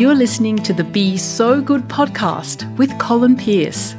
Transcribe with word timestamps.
You're 0.00 0.14
listening 0.14 0.56
to 0.60 0.72
the 0.72 0.82
Be 0.82 1.18
So 1.18 1.60
Good 1.60 1.82
podcast 1.82 2.74
with 2.78 2.98
Colin 2.98 3.36
Pearce. 3.36 3.94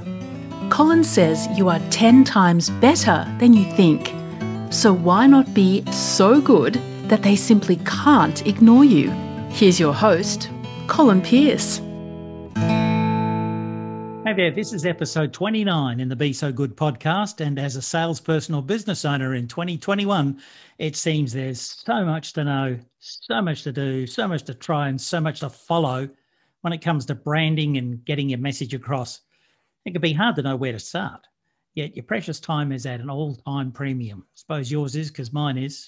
Colin 0.72 1.04
says 1.04 1.48
you 1.56 1.70
are 1.70 1.78
10 1.92 2.24
times 2.24 2.72
better 2.72 3.24
than 3.38 3.54
you 3.54 3.72
think. 3.74 4.12
So 4.74 4.92
why 4.94 5.28
not 5.28 5.54
be 5.54 5.86
so 5.92 6.42
good 6.42 6.82
that 7.04 7.22
they 7.22 7.36
simply 7.36 7.76
can't 7.86 8.48
ignore 8.48 8.84
you? 8.84 9.12
Here's 9.52 9.80
your 9.80 9.94
host, 9.94 10.50
Colin 10.88 11.22
Pearce. 11.22 11.78
Hey 14.26 14.34
there, 14.36 14.50
this 14.50 14.74
is 14.74 14.88
episode 14.88 15.34
29 15.34 16.00
in 16.00 16.10
the 16.10 16.16
Be 16.16 16.34
So 16.34 16.52
Good 16.52 16.76
podcast. 16.76 17.46
And 17.46 17.60
as 17.60 17.76
a 17.76 17.82
salesperson 17.84 18.56
or 18.56 18.64
business 18.64 19.06
owner 19.06 19.36
in 19.36 19.48
2021, 19.48 20.42
it 20.80 20.96
seems 20.96 21.32
there's 21.32 21.62
so 21.62 22.04
much 22.04 22.34
to 22.34 22.44
know, 22.44 22.80
so 23.02 23.42
much 23.42 23.64
to 23.64 23.72
do, 23.72 24.08
so 24.08 24.28
much 24.28 24.44
to 24.44 24.54
try, 24.54 24.88
and 24.88 25.00
so 25.00 25.20
much 25.20 25.42
to 25.42 25.50
follow 25.50 26.10
when 26.62 26.74
it 26.74 26.82
comes 26.82 27.06
to 27.08 27.16
branding 27.16 27.78
and 27.78 28.04
getting 28.06 28.30
your 28.30 28.40
message 28.40 28.74
across. 28.74 29.22
It 29.86 29.92
can 29.92 30.02
be 30.02 30.14
hard 30.14 30.36
to 30.36 30.42
know 30.42 30.56
where 30.56 30.72
to 30.72 30.80
start. 30.80 31.28
Yet 31.74 31.96
your 31.96 32.04
precious 32.04 32.40
time 32.40 32.72
is 32.72 32.86
at 32.86 33.00
an 33.00 33.10
all 33.10 33.36
time 33.36 33.72
premium. 33.72 34.24
I 34.24 34.36
suppose 34.36 34.72
yours 34.72 34.96
is 34.96 35.10
because 35.10 35.34
mine 35.34 35.58
is. 35.58 35.86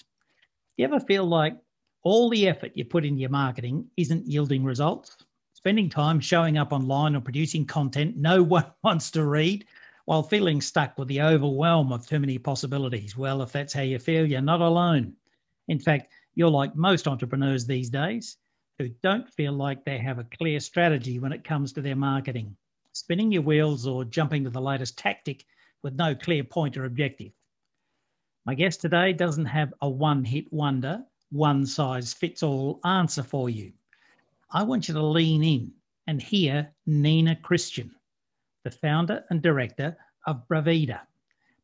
Do 0.76 0.82
you 0.82 0.84
ever 0.84 1.00
feel 1.00 1.24
like 1.24 1.56
all 2.02 2.28
the 2.28 2.48
effort 2.48 2.72
you 2.74 2.84
put 2.84 3.04
in 3.04 3.16
your 3.16 3.30
marketing 3.30 3.86
isn't 3.96 4.26
yielding 4.26 4.64
results? 4.64 5.16
spending 5.64 5.88
time 5.88 6.20
showing 6.20 6.58
up 6.58 6.74
online 6.74 7.16
or 7.16 7.22
producing 7.22 7.64
content 7.64 8.14
no 8.18 8.42
one 8.56 8.66
wants 8.82 9.10
to 9.10 9.24
read 9.24 9.64
while 10.04 10.22
feeling 10.22 10.60
stuck 10.60 10.98
with 10.98 11.08
the 11.08 11.22
overwhelm 11.22 11.90
of 11.90 12.06
too 12.06 12.20
many 12.20 12.36
possibilities. 12.36 13.16
Well, 13.16 13.40
if 13.40 13.52
that's 13.52 13.72
how 13.72 13.80
you 13.80 13.98
feel, 13.98 14.26
you're 14.26 14.42
not 14.42 14.60
alone. 14.60 15.14
In 15.68 15.78
fact, 15.78 16.12
you're 16.34 16.50
like 16.50 16.74
most 16.74 17.06
entrepreneurs 17.06 17.66
these 17.66 17.90
days 17.90 18.36
who 18.78 18.88
don't 19.02 19.32
feel 19.32 19.52
like 19.52 19.84
they 19.84 19.98
have 19.98 20.18
a 20.18 20.26
clear 20.38 20.58
strategy 20.58 21.18
when 21.18 21.32
it 21.32 21.44
comes 21.44 21.72
to 21.72 21.80
their 21.80 21.96
marketing, 21.96 22.56
spinning 22.92 23.30
your 23.30 23.42
wheels 23.42 23.86
or 23.86 24.04
jumping 24.04 24.44
to 24.44 24.50
the 24.50 24.60
latest 24.60 24.98
tactic 24.98 25.44
with 25.82 25.94
no 25.94 26.14
clear 26.14 26.42
point 26.42 26.76
or 26.76 26.84
objective. 26.84 27.32
My 28.46 28.54
guest 28.54 28.80
today 28.80 29.12
doesn't 29.12 29.46
have 29.46 29.72
a 29.80 29.88
one 29.88 30.24
hit 30.24 30.52
wonder, 30.52 31.04
one 31.30 31.66
size 31.66 32.12
fits 32.12 32.42
all 32.42 32.80
answer 32.84 33.22
for 33.22 33.48
you. 33.48 33.72
I 34.50 34.62
want 34.62 34.88
you 34.88 34.94
to 34.94 35.02
lean 35.02 35.42
in 35.42 35.72
and 36.06 36.20
hear 36.20 36.70
Nina 36.86 37.36
Christian, 37.36 37.90
the 38.64 38.70
founder 38.70 39.24
and 39.30 39.40
director 39.40 39.96
of 40.26 40.46
Braveda. 40.48 41.00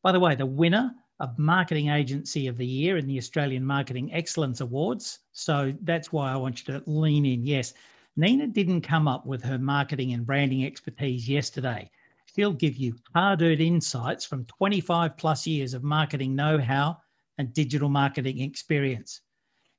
By 0.02 0.12
the 0.12 0.20
way, 0.20 0.34
the 0.34 0.46
winner 0.46 0.94
of 1.20 1.38
Marketing 1.38 1.90
Agency 1.90 2.46
of 2.46 2.56
the 2.56 2.66
Year 2.66 2.96
in 2.96 3.06
the 3.06 3.18
Australian 3.18 3.64
Marketing 3.64 4.12
Excellence 4.12 4.62
Awards. 4.62 5.20
So 5.32 5.72
that's 5.82 6.10
why 6.10 6.32
I 6.32 6.36
want 6.36 6.66
you 6.66 6.74
to 6.74 6.82
lean 6.90 7.26
in. 7.26 7.44
Yes, 7.44 7.74
Nina 8.16 8.46
didn't 8.46 8.80
come 8.80 9.06
up 9.06 9.26
with 9.26 9.42
her 9.44 9.58
marketing 9.58 10.14
and 10.14 10.26
branding 10.26 10.64
expertise 10.64 11.28
yesterday. 11.28 11.90
She'll 12.24 12.52
give 12.52 12.76
you 12.76 12.96
hard 13.14 13.42
earned 13.42 13.60
insights 13.60 14.24
from 14.24 14.46
25 14.46 15.16
plus 15.18 15.46
years 15.46 15.74
of 15.74 15.84
marketing 15.84 16.34
know 16.34 16.58
how 16.58 16.98
and 17.38 17.52
digital 17.52 17.88
marketing 17.88 18.40
experience. 18.40 19.20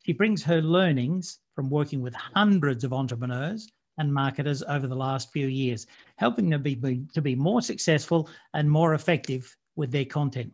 She 0.05 0.13
brings 0.13 0.43
her 0.43 0.61
learnings 0.61 1.39
from 1.55 1.69
working 1.69 2.01
with 2.01 2.13
hundreds 2.13 2.83
of 2.83 2.93
entrepreneurs 2.93 3.67
and 3.97 4.13
marketers 4.13 4.63
over 4.63 4.87
the 4.87 4.95
last 4.95 5.31
few 5.31 5.47
years, 5.47 5.87
helping 6.17 6.49
them 6.49 6.61
be, 6.61 6.75
be, 6.75 7.03
to 7.13 7.21
be 7.21 7.35
more 7.35 7.61
successful 7.61 8.29
and 8.53 8.69
more 8.69 8.93
effective 8.93 9.55
with 9.75 9.91
their 9.91 10.05
content. 10.05 10.51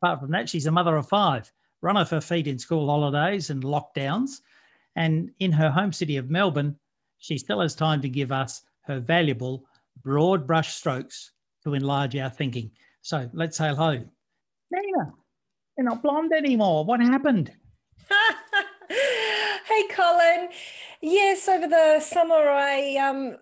Apart 0.00 0.20
from 0.20 0.30
that, 0.30 0.48
she's 0.48 0.66
a 0.66 0.70
mother 0.70 0.96
of 0.96 1.08
five, 1.08 1.52
run 1.82 1.96
off 1.96 2.10
her 2.10 2.20
feet 2.20 2.46
in 2.46 2.58
school 2.58 2.88
holidays 2.88 3.50
and 3.50 3.62
lockdowns. 3.62 4.40
And 4.96 5.30
in 5.38 5.52
her 5.52 5.70
home 5.70 5.92
city 5.92 6.16
of 6.16 6.30
Melbourne, 6.30 6.76
she 7.18 7.38
still 7.38 7.60
has 7.60 7.74
time 7.74 8.00
to 8.02 8.08
give 8.08 8.32
us 8.32 8.62
her 8.82 9.00
valuable 9.00 9.64
broad 10.02 10.46
brush 10.46 10.74
strokes 10.74 11.32
to 11.64 11.74
enlarge 11.74 12.16
our 12.16 12.30
thinking. 12.30 12.70
So 13.02 13.28
let's 13.32 13.56
say 13.56 13.68
hello. 13.68 14.04
Nina, 14.70 15.12
you're 15.76 15.84
not 15.84 16.02
blonde 16.02 16.32
anymore. 16.32 16.84
What 16.84 17.00
happened? 17.00 17.52
hey, 18.88 19.88
Colin. 19.90 20.48
Yes, 21.00 21.48
over 21.48 21.68
the 21.68 22.00
summer, 22.00 22.34
I 22.34 22.96
um, 22.96 23.36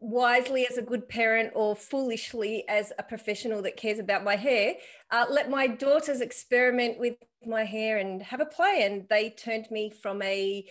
wisely 0.00 0.66
as 0.66 0.78
a 0.78 0.82
good 0.82 1.08
parent 1.08 1.52
or 1.54 1.74
foolishly 1.76 2.64
as 2.68 2.92
a 2.98 3.02
professional 3.02 3.62
that 3.62 3.76
cares 3.76 3.98
about 3.98 4.24
my 4.24 4.36
hair, 4.36 4.74
uh, 5.10 5.26
let 5.30 5.50
my 5.50 5.66
daughters 5.66 6.20
experiment 6.20 6.98
with 6.98 7.14
my 7.46 7.64
hair 7.64 7.98
and 7.98 8.22
have 8.22 8.40
a 8.40 8.46
play. 8.46 8.82
And 8.82 9.08
they 9.08 9.30
turned 9.30 9.70
me 9.70 9.90
from 9.90 10.22
a 10.22 10.64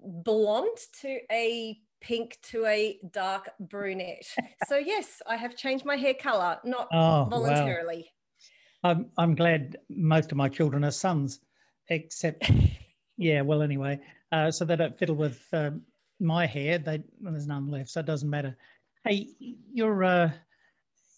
blonde 0.00 0.78
to 1.02 1.18
a 1.30 1.78
pink 2.00 2.38
to 2.42 2.66
a 2.66 2.98
dark 3.12 3.50
brunette. 3.60 4.26
so 4.68 4.76
yes, 4.76 5.20
I 5.26 5.36
have 5.36 5.56
changed 5.56 5.84
my 5.84 5.96
hair 5.96 6.14
color, 6.14 6.58
not 6.64 6.88
oh, 6.92 7.26
voluntarily. 7.30 8.10
Wow. 8.82 8.90
I'm, 8.90 9.10
I'm 9.18 9.34
glad 9.34 9.76
most 9.90 10.32
of 10.32 10.38
my 10.38 10.48
children 10.48 10.84
are 10.84 10.90
sons, 10.90 11.40
except 11.88 12.50
Yeah, 13.20 13.42
well, 13.42 13.60
anyway, 13.60 14.00
uh, 14.32 14.50
so 14.50 14.64
they 14.64 14.76
don't 14.76 14.98
fiddle 14.98 15.14
with 15.14 15.46
um, 15.52 15.82
my 16.20 16.46
hair. 16.46 16.78
They 16.78 17.02
well, 17.20 17.32
there's 17.32 17.46
none 17.46 17.70
left, 17.70 17.90
so 17.90 18.00
it 18.00 18.06
doesn't 18.06 18.28
matter. 18.28 18.56
Hey, 19.04 19.28
you're 19.38 20.04
uh, 20.04 20.30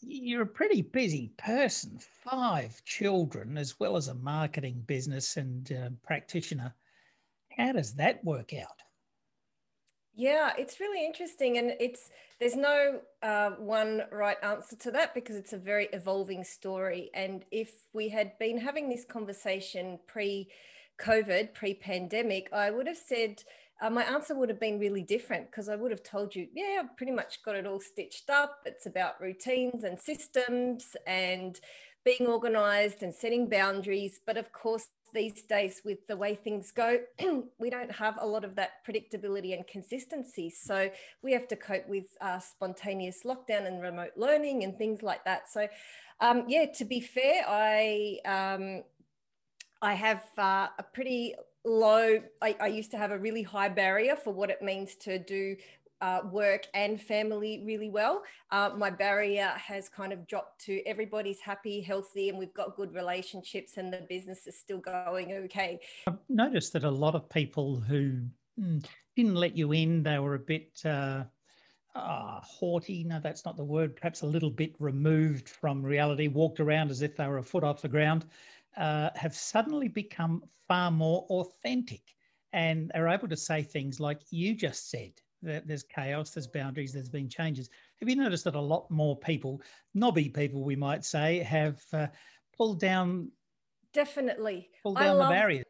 you're 0.02 0.42
a 0.42 0.46
pretty 0.46 0.82
busy 0.82 1.32
person. 1.36 1.98
Five 2.24 2.82
children, 2.84 3.56
as 3.56 3.78
well 3.78 3.96
as 3.96 4.08
a 4.08 4.14
marketing 4.14 4.82
business 4.86 5.36
and 5.36 5.70
uh, 5.72 5.90
practitioner. 6.04 6.74
How 7.56 7.72
does 7.72 7.94
that 7.94 8.24
work 8.24 8.52
out? 8.54 8.82
Yeah, 10.14 10.52
it's 10.58 10.78
really 10.78 11.04
interesting, 11.06 11.56
and 11.56 11.72
it's 11.80 12.10
there's 12.38 12.56
no 12.56 13.00
uh, 13.22 13.50
one 13.52 14.02
right 14.10 14.36
answer 14.42 14.76
to 14.76 14.90
that 14.90 15.14
because 15.14 15.36
it's 15.36 15.54
a 15.54 15.58
very 15.58 15.88
evolving 15.92 16.44
story. 16.44 17.10
And 17.14 17.44
if 17.50 17.72
we 17.94 18.10
had 18.10 18.38
been 18.38 18.58
having 18.58 18.90
this 18.90 19.06
conversation 19.06 19.98
pre 20.06 20.48
COVID, 21.00 21.54
pre 21.54 21.72
pandemic, 21.74 22.52
I 22.52 22.70
would 22.70 22.86
have 22.86 22.98
said, 22.98 23.42
uh, 23.82 23.90
my 23.90 24.04
answer 24.04 24.34
would 24.36 24.48
have 24.48 24.60
been 24.60 24.78
really 24.78 25.02
different 25.02 25.50
because 25.50 25.68
I 25.68 25.74
would 25.74 25.90
have 25.90 26.04
told 26.04 26.36
you, 26.36 26.46
yeah, 26.54 26.80
I've 26.80 26.96
pretty 26.96 27.10
much 27.10 27.42
got 27.42 27.56
it 27.56 27.66
all 27.66 27.80
stitched 27.80 28.30
up. 28.30 28.60
It's 28.64 28.86
about 28.86 29.20
routines 29.20 29.82
and 29.82 29.98
systems 29.98 30.94
and 31.04 31.58
being 32.04 32.28
organized 32.28 33.02
and 33.02 33.12
setting 33.12 33.48
boundaries. 33.48 34.20
But 34.24 34.36
of 34.36 34.52
course, 34.52 34.86
these 35.12 35.42
days, 35.42 35.82
with 35.84 36.06
the 36.06 36.16
way 36.16 36.36
things 36.36 36.70
go, 36.70 37.00
we 37.58 37.70
don't 37.70 37.90
have 37.90 38.18
a 38.20 38.26
lot 38.26 38.44
of 38.44 38.54
that 38.54 38.86
predictability 38.86 39.52
and 39.52 39.66
consistency. 39.66 40.48
So 40.48 40.88
we 41.22 41.32
have 41.32 41.48
to 41.48 41.56
cope 41.56 41.88
with 41.88 42.16
uh, 42.20 42.38
spontaneous 42.38 43.24
lockdown 43.24 43.66
and 43.66 43.82
remote 43.82 44.12
learning 44.16 44.62
and 44.62 44.78
things 44.78 45.02
like 45.02 45.24
that. 45.24 45.50
So, 45.50 45.66
um, 46.20 46.44
yeah, 46.46 46.66
to 46.76 46.84
be 46.84 47.00
fair, 47.00 47.44
I 47.48 48.18
um, 48.24 48.84
I 49.82 49.94
have 49.94 50.22
uh, 50.38 50.68
a 50.78 50.84
pretty 50.94 51.34
low, 51.64 52.18
I, 52.40 52.56
I, 52.60 52.66
used 52.68 52.90
to 52.92 52.98
have 52.98 53.12
a 53.12 53.18
really 53.18 53.42
high 53.42 53.68
barrier 53.68 54.16
for 54.16 54.32
what 54.32 54.50
it 54.50 54.62
means 54.62 54.94
to 54.96 55.18
do 55.18 55.56
uh, 56.00 56.20
work 56.30 56.66
and 56.74 57.00
family 57.00 57.62
really 57.64 57.88
well. 57.88 58.24
Uh, 58.50 58.70
my 58.76 58.90
barrier 58.90 59.52
has 59.56 59.88
kind 59.88 60.12
of 60.12 60.26
dropped 60.26 60.60
to 60.64 60.82
everybody's 60.84 61.40
happy, 61.40 61.80
healthy, 61.80 62.28
and 62.28 62.36
we've 62.36 62.54
got 62.54 62.76
good 62.76 62.92
relationships, 62.92 63.76
and 63.76 63.92
the 63.92 64.04
business 64.08 64.46
is 64.48 64.58
still 64.58 64.78
going 64.78 65.32
okay. 65.32 65.78
I've 66.08 66.18
noticed 66.28 66.72
that 66.72 66.84
a 66.84 66.90
lot 66.90 67.14
of 67.14 67.28
people 67.28 67.78
who 67.78 68.22
mm, 68.60 68.84
didn't 69.14 69.36
let 69.36 69.56
you 69.56 69.72
in, 69.72 70.02
they 70.02 70.18
were 70.18 70.34
a 70.34 70.40
bit. 70.40 70.80
Uh, 70.84 71.24
uh, 71.94 72.40
haughty, 72.40 73.04
no, 73.04 73.20
that's 73.20 73.44
not 73.44 73.54
the 73.54 73.62
word, 73.62 73.94
perhaps 73.94 74.22
a 74.22 74.26
little 74.26 74.48
bit 74.48 74.74
removed 74.78 75.46
from 75.46 75.82
reality, 75.82 76.26
walked 76.26 76.58
around 76.58 76.90
as 76.90 77.02
if 77.02 77.14
they 77.14 77.26
were 77.26 77.36
a 77.36 77.42
foot 77.42 77.62
off 77.62 77.82
the 77.82 77.88
ground 77.88 78.24
uh, 78.76 79.10
have 79.14 79.34
suddenly 79.34 79.88
become 79.88 80.42
far 80.68 80.90
more 80.90 81.26
authentic 81.30 82.02
and 82.52 82.90
are 82.94 83.08
able 83.08 83.28
to 83.28 83.36
say 83.36 83.62
things 83.62 84.00
like 84.00 84.20
you 84.30 84.54
just 84.54 84.90
said 84.90 85.12
that 85.42 85.66
there's 85.66 85.82
chaos, 85.82 86.30
there's 86.30 86.46
boundaries, 86.46 86.92
there's 86.92 87.08
been 87.08 87.28
changes. 87.28 87.68
Have 88.00 88.08
you 88.08 88.16
noticed 88.16 88.44
that 88.44 88.54
a 88.54 88.60
lot 88.60 88.90
more 88.90 89.16
people, 89.16 89.60
knobby 89.94 90.28
people, 90.28 90.62
we 90.62 90.76
might 90.76 91.04
say, 91.04 91.38
have 91.40 91.82
uh, 91.92 92.06
pulled 92.56 92.78
down? 92.78 93.30
Definitely. 93.92 94.70
Pulled 94.82 94.98
down 94.98 95.18
love, 95.18 95.28
the 95.28 95.34
barriers 95.34 95.66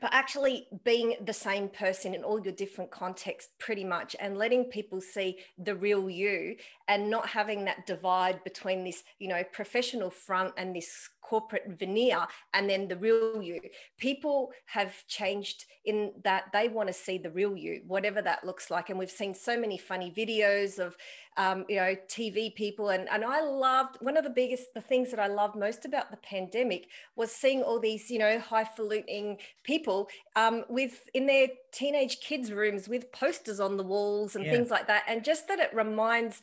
but 0.00 0.12
actually 0.12 0.66
being 0.84 1.16
the 1.24 1.32
same 1.32 1.68
person 1.68 2.14
in 2.14 2.22
all 2.22 2.40
your 2.40 2.52
different 2.52 2.90
contexts 2.90 3.50
pretty 3.58 3.84
much 3.84 4.14
and 4.20 4.38
letting 4.38 4.64
people 4.64 5.00
see 5.00 5.38
the 5.58 5.74
real 5.74 6.08
you 6.08 6.56
and 6.86 7.10
not 7.10 7.28
having 7.28 7.64
that 7.64 7.86
divide 7.86 8.42
between 8.44 8.84
this 8.84 9.02
you 9.18 9.28
know 9.28 9.42
professional 9.52 10.10
front 10.10 10.52
and 10.56 10.74
this 10.74 11.08
corporate 11.28 11.78
veneer 11.78 12.26
and 12.54 12.70
then 12.70 12.88
the 12.88 12.96
real 12.96 13.42
you. 13.42 13.60
People 13.98 14.50
have 14.66 15.06
changed 15.08 15.66
in 15.84 16.12
that 16.24 16.44
they 16.54 16.68
want 16.68 16.88
to 16.88 16.92
see 16.92 17.18
the 17.18 17.30
real 17.30 17.54
you 17.54 17.82
whatever 17.86 18.22
that 18.22 18.44
looks 18.44 18.70
like. 18.70 18.88
And 18.88 18.98
we've 18.98 19.10
seen 19.10 19.34
so 19.34 19.58
many 19.58 19.76
funny 19.76 20.10
videos 20.10 20.78
of 20.78 20.96
um, 21.38 21.64
you 21.68 21.76
know, 21.76 21.94
TV 22.08 22.52
people. 22.54 22.90
And, 22.90 23.08
and 23.08 23.24
I 23.24 23.40
loved 23.40 23.96
one 24.00 24.16
of 24.16 24.24
the 24.24 24.30
biggest, 24.30 24.74
the 24.74 24.80
things 24.80 25.10
that 25.12 25.20
I 25.20 25.28
loved 25.28 25.54
most 25.54 25.84
about 25.84 26.10
the 26.10 26.16
pandemic 26.16 26.88
was 27.14 27.30
seeing 27.30 27.62
all 27.62 27.78
these, 27.78 28.10
you 28.10 28.18
know, 28.18 28.40
highfalutin 28.40 29.38
people 29.62 30.08
um, 30.34 30.64
with 30.68 31.08
in 31.14 31.26
their 31.26 31.46
teenage 31.72 32.20
kids' 32.20 32.52
rooms 32.52 32.88
with 32.88 33.12
posters 33.12 33.60
on 33.60 33.76
the 33.76 33.84
walls 33.84 34.34
and 34.34 34.44
yeah. 34.44 34.50
things 34.50 34.68
like 34.68 34.88
that. 34.88 35.04
And 35.06 35.24
just 35.24 35.46
that 35.46 35.60
it 35.60 35.72
reminds 35.72 36.42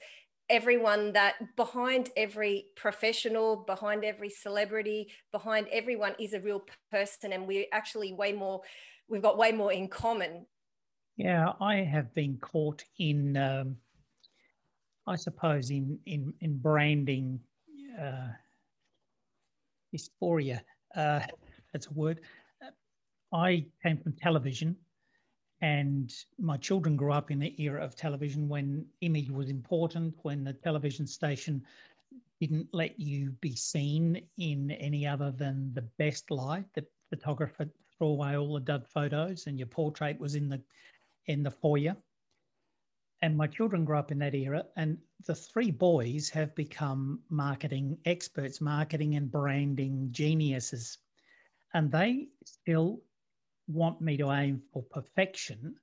everyone 0.49 1.11
that 1.11 1.55
behind 1.57 2.09
every 2.15 2.67
professional, 2.77 3.57
behind 3.57 4.05
every 4.05 4.29
celebrity, 4.29 5.09
behind 5.33 5.67
everyone 5.73 6.15
is 6.19 6.33
a 6.33 6.39
real 6.39 6.63
person. 6.89 7.33
And 7.33 7.47
we're 7.47 7.65
actually 7.73 8.13
way 8.13 8.31
more, 8.31 8.61
we've 9.09 9.21
got 9.21 9.37
way 9.37 9.51
more 9.51 9.73
in 9.73 9.89
common. 9.89 10.45
Yeah, 11.17 11.51
I 11.59 11.77
have 11.77 12.13
been 12.13 12.37
caught 12.37 12.83
in, 12.97 13.35
um, 13.35 13.77
I 15.07 15.15
suppose, 15.15 15.69
in, 15.69 15.99
in, 16.05 16.33
in 16.41 16.57
branding 16.57 17.39
uh, 18.01 18.29
dysphoria. 19.93 20.61
Uh, 20.95 21.21
that's 21.71 21.87
a 21.87 21.93
word. 21.93 22.21
I 23.33 23.65
came 23.83 23.97
from 23.97 24.13
television 24.13 24.75
and 25.61 26.13
my 26.37 26.57
children 26.57 26.95
grew 26.95 27.11
up 27.11 27.31
in 27.31 27.39
the 27.39 27.59
era 27.61 27.83
of 27.83 27.95
television 27.95 28.47
when 28.47 28.85
image 29.01 29.29
was 29.29 29.49
important, 29.49 30.13
when 30.21 30.43
the 30.43 30.53
television 30.53 31.07
station 31.07 31.63
didn't 32.39 32.67
let 32.73 32.99
you 32.99 33.31
be 33.41 33.55
seen 33.55 34.21
in 34.37 34.71
any 34.71 35.07
other 35.07 35.31
than 35.31 35.73
the 35.73 35.81
best 35.97 36.29
light. 36.29 36.65
The 36.73 36.85
photographer 37.09 37.67
threw 37.97 38.07
away 38.07 38.35
all 38.35 38.53
the 38.53 38.59
dud 38.59 38.85
photos, 38.87 39.47
and 39.47 39.57
your 39.57 39.67
portrait 39.67 40.19
was 40.19 40.35
in 40.35 40.49
the 40.49 40.61
in 41.27 41.41
the 41.41 41.51
foyer. 41.51 41.95
And 43.25 43.35
my 43.35 43.47
children 43.47 43.85
grew 43.85 43.97
up 43.97 44.11
in 44.11 44.19
that 44.19 44.35
era, 44.35 44.63
and 44.75 44.99
the 45.25 45.33
three 45.33 45.71
boys 45.71 46.29
have 46.29 46.53
become 46.53 47.21
marketing 47.31 47.97
experts, 48.05 48.61
marketing 48.61 49.15
and 49.15 49.31
branding 49.31 50.09
geniuses, 50.11 50.99
and 51.73 51.91
they 51.91 52.27
still 52.45 53.01
want 53.67 53.99
me 53.99 54.15
to 54.17 54.29
aim 54.29 54.61
for 54.71 54.83
perfection 54.83 55.75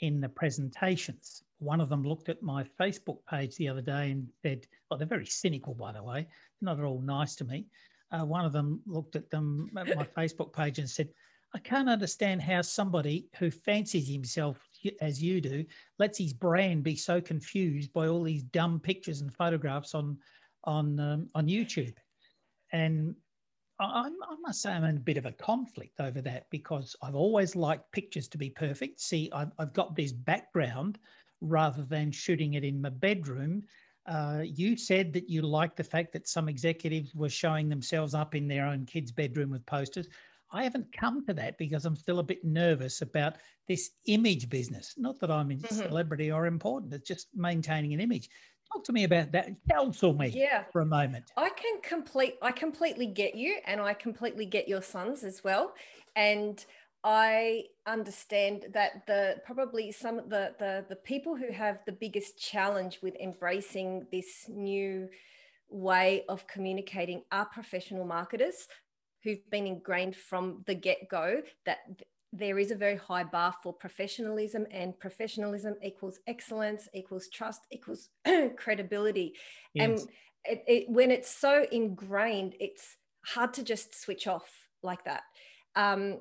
in 0.00 0.20
the 0.20 0.28
presentations. 0.28 1.44
One 1.60 1.80
of 1.80 1.88
them 1.88 2.02
looked 2.02 2.28
at 2.28 2.42
my 2.42 2.64
Facebook 2.64 3.24
page 3.24 3.54
the 3.54 3.68
other 3.68 3.82
day 3.82 4.10
and 4.10 4.28
said, 4.42 4.66
"Well, 4.90 4.98
they're 4.98 5.06
very 5.06 5.26
cynical, 5.26 5.74
by 5.74 5.92
the 5.92 6.02
way, 6.02 6.26
not 6.60 6.80
at 6.80 6.84
all 6.84 7.00
nice 7.00 7.36
to 7.36 7.44
me." 7.44 7.68
Uh, 8.10 8.24
one 8.24 8.44
of 8.44 8.52
them 8.52 8.82
looked 8.84 9.14
at 9.14 9.30
them 9.30 9.70
at 9.76 9.94
my 9.94 10.04
Facebook 10.18 10.52
page 10.52 10.80
and 10.80 10.90
said, 10.90 11.14
"I 11.54 11.60
can't 11.60 11.88
understand 11.88 12.42
how 12.42 12.62
somebody 12.62 13.28
who 13.38 13.52
fancies 13.52 14.08
himself 14.08 14.68
as 15.00 15.22
you 15.22 15.40
do 15.40 15.64
lets 15.98 16.18
his 16.18 16.32
brand 16.32 16.82
be 16.82 16.96
so 16.96 17.20
confused 17.20 17.92
by 17.92 18.08
all 18.08 18.22
these 18.22 18.42
dumb 18.42 18.80
pictures 18.80 19.20
and 19.20 19.34
photographs 19.34 19.94
on 19.94 20.18
on 20.64 20.98
um, 21.00 21.28
on 21.34 21.46
YouTube." 21.46 21.96
And 22.72 23.14
I, 23.80 24.08
I, 24.08 24.36
must 24.42 24.60
say 24.60 24.70
I'm 24.70 24.84
in 24.84 24.98
a 24.98 25.00
bit 25.00 25.16
of 25.16 25.26
a 25.26 25.32
conflict 25.32 26.00
over 26.00 26.20
that 26.20 26.46
because 26.50 26.94
I've 27.02 27.14
always 27.14 27.56
liked 27.56 27.90
pictures 27.92 28.28
to 28.28 28.38
be 28.38 28.50
perfect. 28.50 29.00
See, 29.00 29.30
I've, 29.32 29.52
I've 29.58 29.72
got 29.72 29.96
this 29.96 30.12
background 30.12 30.98
rather 31.40 31.82
than 31.82 32.12
shooting 32.12 32.54
it 32.54 32.64
in 32.64 32.80
my 32.80 32.90
bedroom. 32.90 33.62
Uh, 34.06 34.42
you 34.44 34.76
said 34.76 35.12
that 35.14 35.30
you 35.30 35.42
liked 35.42 35.76
the 35.76 35.84
fact 35.84 36.12
that 36.12 36.28
some 36.28 36.48
executives 36.48 37.14
were 37.14 37.28
showing 37.28 37.68
themselves 37.68 38.14
up 38.14 38.34
in 38.34 38.46
their 38.46 38.66
own 38.66 38.84
kid's 38.84 39.12
bedroom 39.12 39.50
with 39.50 39.64
posters. 39.66 40.08
I 40.52 40.64
haven't 40.64 40.92
come 40.92 41.24
to 41.26 41.34
that 41.34 41.58
because 41.58 41.84
I'm 41.84 41.96
still 41.96 42.18
a 42.18 42.24
bit 42.24 42.44
nervous 42.44 43.02
about 43.02 43.34
this 43.68 43.90
image 44.06 44.48
business. 44.48 44.94
Not 44.96 45.20
that 45.20 45.30
I'm 45.30 45.50
a 45.50 45.54
mm-hmm. 45.54 45.74
celebrity 45.74 46.32
or 46.32 46.46
important, 46.46 46.92
it's 46.92 47.06
just 47.06 47.28
maintaining 47.34 47.94
an 47.94 48.00
image. 48.00 48.28
Talk 48.72 48.84
to 48.84 48.92
me 48.92 49.04
about 49.04 49.32
that. 49.32 49.50
Counsel 49.70 50.12
me 50.12 50.28
yeah. 50.28 50.64
for 50.72 50.80
a 50.80 50.86
moment. 50.86 51.24
I 51.36 51.50
can 51.50 51.80
complete 51.82 52.36
I 52.40 52.52
completely 52.52 53.06
get 53.06 53.34
you 53.34 53.58
and 53.66 53.80
I 53.80 53.94
completely 53.94 54.46
get 54.46 54.68
your 54.68 54.82
sons 54.82 55.24
as 55.24 55.42
well. 55.42 55.74
And 56.14 56.64
I 57.02 57.64
understand 57.86 58.66
that 58.74 59.06
the 59.06 59.36
probably 59.44 59.90
some 59.90 60.18
of 60.18 60.28
the, 60.28 60.54
the 60.58 60.84
the 60.88 60.96
people 60.96 61.34
who 61.34 61.50
have 61.52 61.80
the 61.86 61.92
biggest 61.92 62.38
challenge 62.38 63.00
with 63.02 63.14
embracing 63.16 64.06
this 64.12 64.46
new 64.48 65.08
way 65.68 66.24
of 66.28 66.46
communicating 66.46 67.22
are 67.32 67.46
professional 67.46 68.04
marketers 68.04 68.68
who've 69.22 69.48
been 69.50 69.66
ingrained 69.66 70.16
from 70.16 70.62
the 70.66 70.74
get-go 70.74 71.42
that 71.66 71.78
there 72.32 72.58
is 72.58 72.70
a 72.70 72.76
very 72.76 72.96
high 72.96 73.24
bar 73.24 73.54
for 73.62 73.72
professionalism, 73.72 74.66
and 74.70 74.98
professionalism 74.98 75.74
equals 75.82 76.20
excellence, 76.26 76.88
equals 76.94 77.28
trust, 77.28 77.62
equals 77.72 78.08
credibility. 78.56 79.34
Yes. 79.74 79.84
And 79.84 80.10
it, 80.44 80.64
it, 80.66 80.88
when 80.88 81.10
it's 81.10 81.30
so 81.30 81.66
ingrained, 81.72 82.54
it's 82.60 82.96
hard 83.26 83.52
to 83.54 83.64
just 83.64 84.00
switch 84.00 84.26
off 84.26 84.68
like 84.82 85.04
that. 85.04 85.22
Um, 85.74 86.18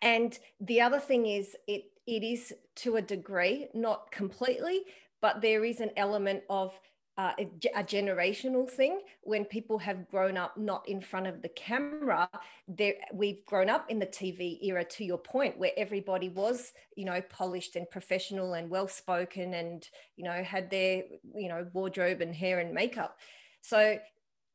and 0.00 0.38
the 0.60 0.80
other 0.80 1.00
thing 1.00 1.26
is, 1.26 1.56
it 1.66 1.84
it 2.06 2.22
is 2.22 2.52
to 2.76 2.96
a 2.96 3.02
degree, 3.02 3.66
not 3.74 4.12
completely, 4.12 4.82
but 5.20 5.40
there 5.40 5.64
is 5.64 5.80
an 5.80 5.90
element 5.96 6.44
of 6.48 6.78
uh, 7.18 7.32
a, 7.38 7.44
a, 7.74 7.82
generational 7.82 8.68
thing 8.68 9.00
when 9.22 9.44
people 9.44 9.78
have 9.78 10.06
grown 10.10 10.36
up 10.36 10.56
not 10.56 10.86
in 10.86 11.00
front 11.00 11.26
of 11.26 11.40
the 11.40 11.48
camera 11.48 12.28
there 12.68 12.94
we've 13.12 13.44
grown 13.46 13.70
up 13.70 13.90
in 13.90 13.98
the 13.98 14.06
tv 14.06 14.62
era 14.62 14.84
to 14.84 15.04
your 15.04 15.16
point 15.16 15.58
where 15.58 15.70
everybody 15.76 16.28
was 16.28 16.72
you 16.94 17.04
know 17.06 17.20
polished 17.30 17.74
and 17.74 17.88
professional 17.90 18.54
and 18.54 18.68
well 18.68 18.86
spoken 18.86 19.54
and 19.54 19.88
you 20.16 20.24
know 20.24 20.42
had 20.42 20.70
their 20.70 21.04
you 21.34 21.48
know 21.48 21.66
wardrobe 21.72 22.20
and 22.20 22.34
hair 22.34 22.58
and 22.58 22.74
makeup 22.74 23.18
so 23.62 23.98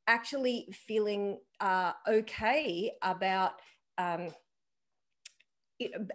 actually 0.08 0.68
feeling 0.88 1.40
uh, 1.60 1.94
okay 2.08 2.92
about 3.02 3.54
um, 3.98 4.30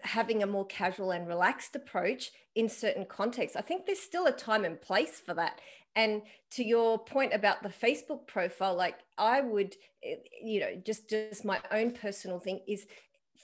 having 0.03 0.43
a 0.43 0.47
more 0.47 0.67
casual 0.67 1.11
and 1.11 1.27
relaxed 1.27 1.75
approach 1.75 2.31
in 2.55 2.69
certain 2.69 3.05
contexts. 3.05 3.57
I 3.57 3.63
think 3.63 3.87
there's 3.87 4.01
still 4.01 4.27
a 4.27 4.33
time 4.33 4.65
and 4.65 4.81
place 4.81 5.21
for 5.21 5.35
that. 5.35 5.61
And 5.97 6.23
to 6.53 6.65
your 6.65 6.99
point 6.99 7.33
about 7.33 7.63
the 7.63 7.71
Facebook 7.71 8.27
profile, 8.27 8.77
like 8.77 8.99
I 9.19 9.41
would, 9.41 9.75
eh, 10.05 10.17
you 10.43 10.61
know, 10.61 10.81
just 10.85 11.09
just 11.09 11.45
my 11.45 11.61
own 11.73 11.91
personal 11.93 12.39
thing 12.39 12.61
is 12.69 12.87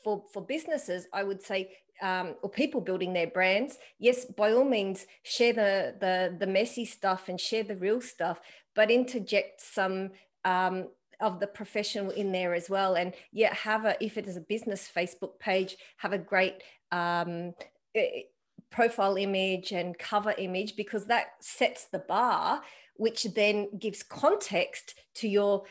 for 0.05 0.25
for 0.33 0.43
businesses, 0.43 1.07
I 1.13 1.25
would 1.25 1.43
say 1.43 1.71
um, 2.03 2.35
or 2.43 2.51
people 2.51 2.81
building 2.81 3.13
their 3.13 3.29
brands, 3.29 3.79
yes, 3.99 4.25
by 4.25 4.53
all 4.53 4.65
means, 4.65 5.07
share 5.23 5.53
the 5.53 5.95
the 5.99 6.37
the 6.39 6.47
messy 6.47 6.85
stuff 6.85 7.29
and 7.29 7.41
share 7.41 7.63
the 7.63 7.77
real 7.77 8.01
stuff, 8.01 8.41
but 8.75 8.91
interject 8.91 9.61
some 9.61 10.11
um, 10.45 10.89
of 11.21 11.41
the 11.41 11.47
professional 11.47 12.11
in 12.11 12.33
there 12.33 12.55
as 12.55 12.69
well. 12.69 12.95
And 12.95 13.15
yeah, 13.33 13.55
have 13.55 13.85
a 13.85 14.03
if 14.05 14.19
it 14.19 14.27
is 14.27 14.37
a 14.37 14.41
business 14.41 14.91
Facebook 14.95 15.39
page, 15.39 15.77
have 15.99 16.13
a 16.13 16.19
great 16.19 16.63
um, 16.91 17.55
eh, 17.95 18.23
profile 18.73 19.17
image 19.17 19.71
and 19.71 19.99
cover 19.99 20.35
image 20.39 20.75
because 20.75 21.07
that 21.07 21.35
sets 21.41 21.85
the 21.85 22.01
bar 22.01 22.63
which 22.97 23.25
then 23.35 23.69
gives 23.79 24.03
context 24.03 24.95
to 25.15 25.29
your 25.29 25.65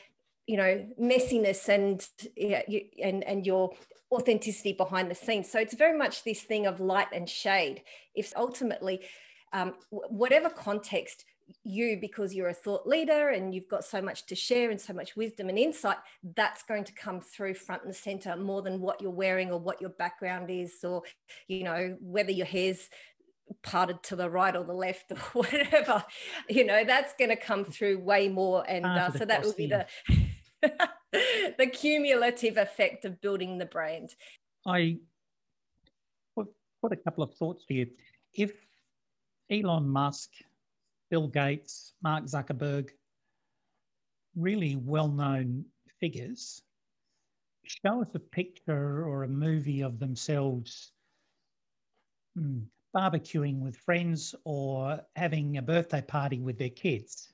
you 0.48 0.58
know 0.58 0.86
messiness 1.00 1.70
and 1.70 2.08
and 3.01 3.24
and 3.24 3.46
your 3.46 3.72
authenticity 4.12 4.74
behind 4.74 5.10
the 5.10 5.15
scenes. 5.15 5.50
So 5.50 5.58
it's 5.60 5.74
very 5.74 5.98
much 5.98 6.24
this 6.24 6.41
thing 6.41 6.65
of 6.65 6.81
light 6.81 7.08
and 7.13 7.29
shade. 7.29 7.84
If 8.13 8.34
ultimately 8.36 9.01
um, 9.53 9.75
whatever 9.89 10.50
context 10.50 11.25
you 11.63 11.98
because 12.00 12.34
you're 12.34 12.50
a 12.50 12.53
thought 12.53 12.88
leader 12.88 13.29
and 13.29 13.53
you've 13.53 13.67
got 13.67 13.84
so 13.84 14.01
much 14.01 14.25
to 14.27 14.36
share 14.36 14.70
and 14.70 14.79
so 14.79 14.93
much 14.93 15.15
wisdom 15.15 15.50
and 15.50 15.58
insight 15.58 15.98
that's 16.36 16.63
going 16.63 16.84
to 16.84 16.93
come 16.93 17.22
through 17.22 17.53
front 17.53 17.84
and 17.84 17.96
center 17.96 18.36
more 18.36 18.62
than 18.62 18.79
what 18.79 19.01
you're 19.01 19.12
wearing 19.12 19.51
or 19.51 19.60
what 19.60 19.81
your 19.81 19.89
background 19.89 20.50
is 20.50 20.74
or 20.84 21.03
you 21.48 21.63
know 21.63 21.98
whether 22.01 22.31
your 22.31 22.46
hair's 22.46 22.89
parted 23.63 24.01
to 24.03 24.15
the 24.15 24.29
right 24.29 24.55
or 24.55 24.63
the 24.63 24.74
left 24.74 25.12
or 25.12 25.17
whatever. 25.34 26.03
You 26.50 26.65
know 26.65 26.84
that's 26.84 27.13
going 27.17 27.29
to 27.29 27.36
come 27.36 27.65
through 27.65 28.00
way 28.00 28.29
more 28.29 28.63
and 28.67 28.86
uh, 28.86 29.12
so 29.12 29.25
that 29.25 29.43
will 29.43 29.53
be 29.53 29.67
the 29.67 29.88
the 31.58 31.67
cumulative 31.67 32.58
effect 32.58 33.05
of 33.05 33.22
building 33.22 33.58
the 33.58 33.65
brand. 33.65 34.15
I 34.65 34.98
put, 36.36 36.48
put 36.81 36.91
a 36.91 36.98
couple 36.98 37.24
of 37.24 37.34
thoughts 37.34 37.63
for 37.65 37.74
you 37.74 37.88
if 38.34 38.53
elon 39.50 39.88
musk 39.88 40.29
Bill 41.12 41.27
Gates, 41.27 41.94
Mark 42.01 42.24
Zuckerberg, 42.24 42.89
really 44.36 44.77
well 44.77 45.10
known 45.10 45.65
figures, 46.00 46.62
show 47.63 48.01
us 48.01 48.08
a 48.15 48.20
picture 48.20 49.06
or 49.06 49.24
a 49.24 49.27
movie 49.27 49.82
of 49.82 50.00
themselves 50.00 50.94
mm, 52.39 52.63
barbecuing 52.96 53.60
with 53.60 53.75
friends 53.75 54.34
or 54.46 55.01
having 55.18 55.58
a 55.58 55.62
birthday 55.62 56.01
party 56.01 56.39
with 56.39 56.58
their 56.58 56.70
kids. 56.70 57.34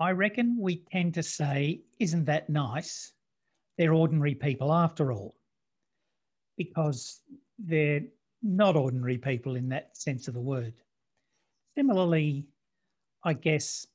I 0.00 0.10
reckon 0.10 0.56
we 0.58 0.82
tend 0.90 1.14
to 1.14 1.22
say, 1.22 1.82
Isn't 2.00 2.24
that 2.24 2.50
nice? 2.50 3.12
They're 3.78 3.94
ordinary 3.94 4.34
people 4.34 4.72
after 4.72 5.12
all, 5.12 5.36
because 6.56 7.20
they're 7.56 8.02
not 8.42 8.74
ordinary 8.74 9.16
people 9.16 9.54
in 9.54 9.68
that 9.68 9.96
sense 9.96 10.26
of 10.26 10.34
the 10.34 10.40
word. 10.40 10.74
Similarly, 11.76 12.46
I 13.24 13.32
guess 13.32 13.86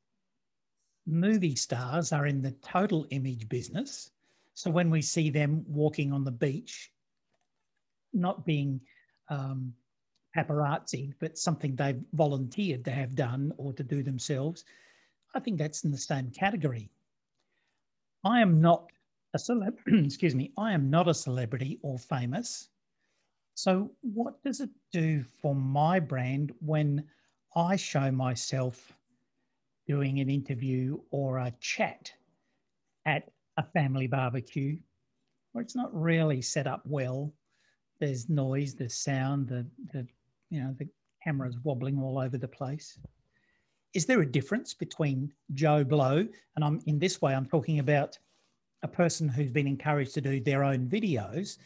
movie 1.06 1.56
stars 1.56 2.12
are 2.12 2.28
in 2.28 2.42
the 2.42 2.52
total 2.64 3.08
image 3.12 3.48
business. 3.48 4.12
So 4.54 4.70
when 4.70 4.90
we 4.90 5.02
see 5.02 5.30
them 5.30 5.64
walking 5.68 6.12
on 6.12 6.24
the 6.24 6.32
beach, 6.32 6.92
not 8.14 8.46
being 8.46 8.82
um, 9.30 9.74
paparazzi, 10.36 11.14
but 11.20 11.38
something 11.38 11.76
they've 11.76 12.02
volunteered 12.14 12.84
to 12.86 12.92
have 12.92 13.16
done 13.16 13.54
or 13.58 13.74
to 13.74 13.84
do 13.84 14.04
themselves, 14.04 14.66
I 15.36 15.40
think 15.40 15.58
that's 15.58 15.84
in 15.84 15.92
the 15.92 15.98
same 15.98 16.32
category. 16.32 16.90
I 18.24 18.42
am 18.42 18.60
not 18.60 18.90
a 19.34 19.38
celeb, 19.38 19.78
excuse 20.06 20.36
me, 20.36 20.52
I 20.58 20.74
am 20.74 20.90
not 20.90 21.08
a 21.08 21.14
celebrity 21.14 21.80
or 21.84 21.98
famous. 21.98 22.70
So, 23.54 23.92
what 24.02 24.42
does 24.44 24.60
it 24.62 24.70
do 24.92 25.24
for 25.42 25.56
my 25.56 26.00
brand 26.00 26.54
when 26.60 27.04
I 27.56 27.75
show 27.75 28.12
myself 28.12 28.94
doing 29.88 30.20
an 30.20 30.30
interview 30.30 31.00
or 31.12 31.39
a 31.39 31.54
chat 31.60 32.12
at 33.06 33.32
a 33.58 33.63
family 33.63 34.08
barbecue 34.08 34.77
where 35.51 35.63
it's 35.63 35.75
not 35.75 35.89
really 35.94 36.42
set 36.42 36.68
up 36.68 36.84
well? 36.86 37.34
There's 38.00 38.30
noise, 38.30 38.75
there's 38.75 38.94
sound, 38.94 39.48
the, 39.48 39.66
the 39.92 40.06
you 40.50 40.62
know, 40.62 40.75
the 40.77 40.88
camera's 41.24 41.58
wobbling 41.63 42.00
all 42.00 42.20
over 42.20 42.38
the 42.38 42.48
place. 42.48 43.00
Is 43.94 44.06
there 44.06 44.22
a 44.22 44.32
difference 44.32 44.74
between 44.74 45.34
Joe 45.54 45.84
Blow, 45.84 46.27
and 46.56 46.63
I'm 46.63 46.80
in 46.86 47.00
this 47.00 47.22
way, 47.22 47.34
I'm 47.34 47.48
talking 47.48 47.80
about 47.80 48.18
a 48.84 48.88
person 48.88 49.27
who's 49.27 49.50
been 49.50 49.66
encouraged 49.66 50.13
to 50.13 50.22
do 50.22 50.39
their 50.39 50.63
own 50.63 50.88
videos 50.88 51.58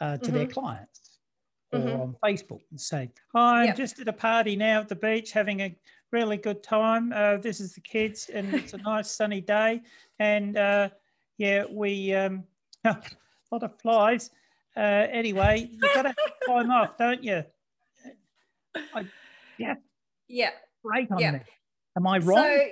uh, 0.00 0.18
to 0.18 0.24
mm-hmm. 0.24 0.34
their 0.34 0.46
clients? 0.46 1.07
Or 1.72 1.78
mm-hmm. 1.78 2.00
on 2.00 2.16
Facebook 2.24 2.60
and 2.70 2.80
say, 2.80 3.10
Hi, 3.34 3.60
I'm 3.60 3.66
yep. 3.66 3.76
just 3.76 3.98
at 4.00 4.08
a 4.08 4.12
party 4.12 4.56
now 4.56 4.80
at 4.80 4.88
the 4.88 4.96
beach 4.96 5.32
having 5.32 5.60
a 5.60 5.76
really 6.12 6.36
good 6.36 6.62
time. 6.62 7.12
Uh, 7.14 7.36
this 7.36 7.60
is 7.60 7.74
the 7.74 7.80
kids, 7.80 8.30
and 8.32 8.52
it's 8.54 8.74
a 8.74 8.78
nice 8.84 9.10
sunny 9.10 9.40
day. 9.40 9.82
And 10.18 10.56
uh, 10.56 10.90
yeah, 11.36 11.64
we, 11.70 12.14
um, 12.14 12.44
a 12.84 12.96
lot 13.52 13.62
of 13.62 13.78
flies. 13.80 14.30
Uh, 14.76 15.06
anyway, 15.10 15.68
you've 15.70 15.94
got 15.94 16.02
to 16.02 16.14
time 16.46 16.70
off, 16.70 16.96
don't 16.96 17.22
you? 17.22 17.42
I, 18.94 19.06
yeah. 19.58 19.74
Yeah. 20.28 20.50
Great 20.84 21.10
on 21.10 21.18
yeah. 21.18 21.32
that. 21.32 21.46
Am 21.96 22.06
I 22.06 22.18
wrong? 22.18 22.44
So, 22.44 22.68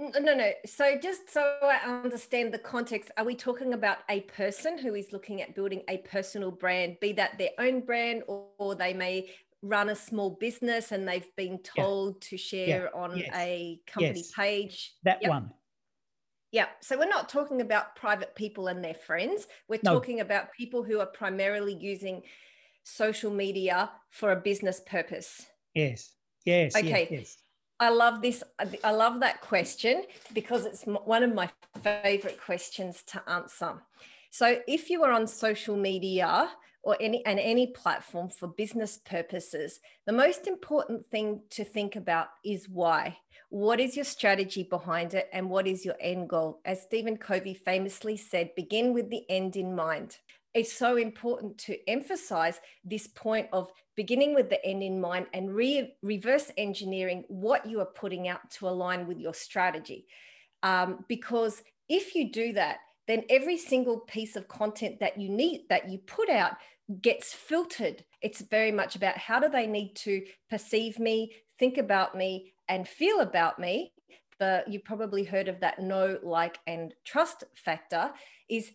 Mm, 0.00 0.22
no 0.22 0.34
no 0.34 0.50
so 0.66 0.98
just 1.00 1.30
so 1.30 1.40
i 1.62 1.78
understand 1.88 2.52
the 2.52 2.58
context 2.58 3.10
are 3.16 3.24
we 3.24 3.34
talking 3.34 3.72
about 3.72 3.98
a 4.10 4.20
person 4.22 4.76
who 4.76 4.94
is 4.94 5.10
looking 5.10 5.40
at 5.40 5.54
building 5.54 5.82
a 5.88 5.98
personal 5.98 6.50
brand 6.50 6.98
be 7.00 7.12
that 7.12 7.38
their 7.38 7.50
own 7.58 7.80
brand 7.80 8.22
or, 8.26 8.44
or 8.58 8.74
they 8.74 8.92
may 8.92 9.30
run 9.62 9.88
a 9.88 9.96
small 9.96 10.36
business 10.38 10.92
and 10.92 11.08
they've 11.08 11.34
been 11.36 11.58
told 11.60 12.16
yeah. 12.16 12.28
to 12.28 12.36
share 12.36 12.90
yeah. 12.94 13.00
on 13.00 13.16
yes. 13.16 13.30
a 13.34 13.80
company 13.86 14.18
yes. 14.18 14.32
page 14.32 14.92
that 15.02 15.18
yep. 15.22 15.30
one 15.30 15.50
yeah. 16.52 16.66
So 16.80 16.96
we're 16.96 17.08
not 17.08 17.28
talking 17.28 17.60
about 17.60 17.96
private 17.96 18.34
people 18.34 18.68
and 18.68 18.82
their 18.82 18.94
friends. 18.94 19.46
We're 19.68 19.80
no. 19.82 19.94
talking 19.94 20.20
about 20.20 20.52
people 20.52 20.82
who 20.82 21.00
are 21.00 21.06
primarily 21.06 21.74
using 21.74 22.22
social 22.82 23.30
media 23.30 23.90
for 24.10 24.32
a 24.32 24.36
business 24.36 24.80
purpose. 24.86 25.44
Yes. 25.74 26.14
Yes. 26.46 26.74
Okay. 26.74 27.08
Yes, 27.10 27.20
yes. 27.20 27.36
I 27.78 27.90
love 27.90 28.22
this. 28.22 28.42
I 28.82 28.90
love 28.90 29.20
that 29.20 29.40
question 29.40 30.04
because 30.32 30.64
it's 30.64 30.84
one 30.84 31.22
of 31.22 31.34
my 31.34 31.50
favorite 31.82 32.40
questions 32.40 33.02
to 33.08 33.22
answer. 33.28 33.74
So, 34.30 34.60
if 34.66 34.88
you 34.88 35.02
are 35.04 35.12
on 35.12 35.26
social 35.26 35.76
media 35.76 36.50
or 36.82 36.96
any 37.00 37.24
and 37.26 37.38
any 37.38 37.66
platform 37.68 38.28
for 38.28 38.48
business 38.48 38.96
purposes, 38.96 39.80
the 40.06 40.12
most 40.12 40.46
important 40.46 41.10
thing 41.10 41.42
to 41.50 41.64
think 41.64 41.96
about 41.96 42.28
is 42.44 42.68
why. 42.68 43.18
What 43.50 43.78
is 43.78 43.94
your 43.94 44.04
strategy 44.04 44.62
behind 44.62 45.14
it, 45.14 45.28
and 45.32 45.50
what 45.50 45.66
is 45.66 45.84
your 45.84 45.96
end 46.00 46.30
goal? 46.30 46.60
As 46.64 46.82
Stephen 46.82 47.16
Covey 47.16 47.54
famously 47.54 48.16
said, 48.16 48.54
begin 48.56 48.94
with 48.94 49.10
the 49.10 49.24
end 49.28 49.54
in 49.54 49.74
mind 49.74 50.16
it's 50.56 50.72
so 50.72 50.96
important 50.96 51.58
to 51.58 51.76
emphasize 51.88 52.60
this 52.82 53.06
point 53.06 53.46
of 53.52 53.70
beginning 53.94 54.34
with 54.34 54.48
the 54.48 54.64
end 54.64 54.82
in 54.82 54.98
mind 54.98 55.26
and 55.34 55.54
re- 55.54 55.94
reverse 56.02 56.50
engineering 56.56 57.24
what 57.28 57.66
you 57.66 57.78
are 57.80 57.92
putting 57.94 58.26
out 58.26 58.50
to 58.50 58.66
align 58.66 59.06
with 59.06 59.18
your 59.18 59.34
strategy. 59.34 60.06
Um, 60.62 61.04
because 61.08 61.62
if 61.90 62.14
you 62.14 62.32
do 62.32 62.54
that, 62.54 62.78
then 63.06 63.24
every 63.28 63.58
single 63.58 64.00
piece 64.00 64.34
of 64.34 64.48
content 64.48 64.98
that 65.00 65.20
you 65.20 65.28
need 65.28 65.64
that 65.68 65.90
you 65.90 65.98
put 65.98 66.30
out 66.30 66.52
gets 67.02 67.34
filtered. 67.34 68.02
It's 68.22 68.40
very 68.40 68.72
much 68.72 68.96
about 68.96 69.18
how 69.18 69.38
do 69.38 69.50
they 69.50 69.66
need 69.66 69.94
to 69.96 70.22
perceive 70.48 70.98
me, 70.98 71.32
think 71.58 71.76
about 71.76 72.16
me, 72.16 72.54
and 72.66 72.88
feel 72.88 73.20
about 73.20 73.58
me. 73.58 73.92
The 74.38 74.64
you 74.66 74.80
probably 74.80 75.24
heard 75.24 75.48
of 75.48 75.60
that 75.60 75.80
know, 75.80 76.18
like, 76.22 76.58
and 76.66 76.94
trust 77.04 77.44
factor 77.54 78.12
is 78.48 78.70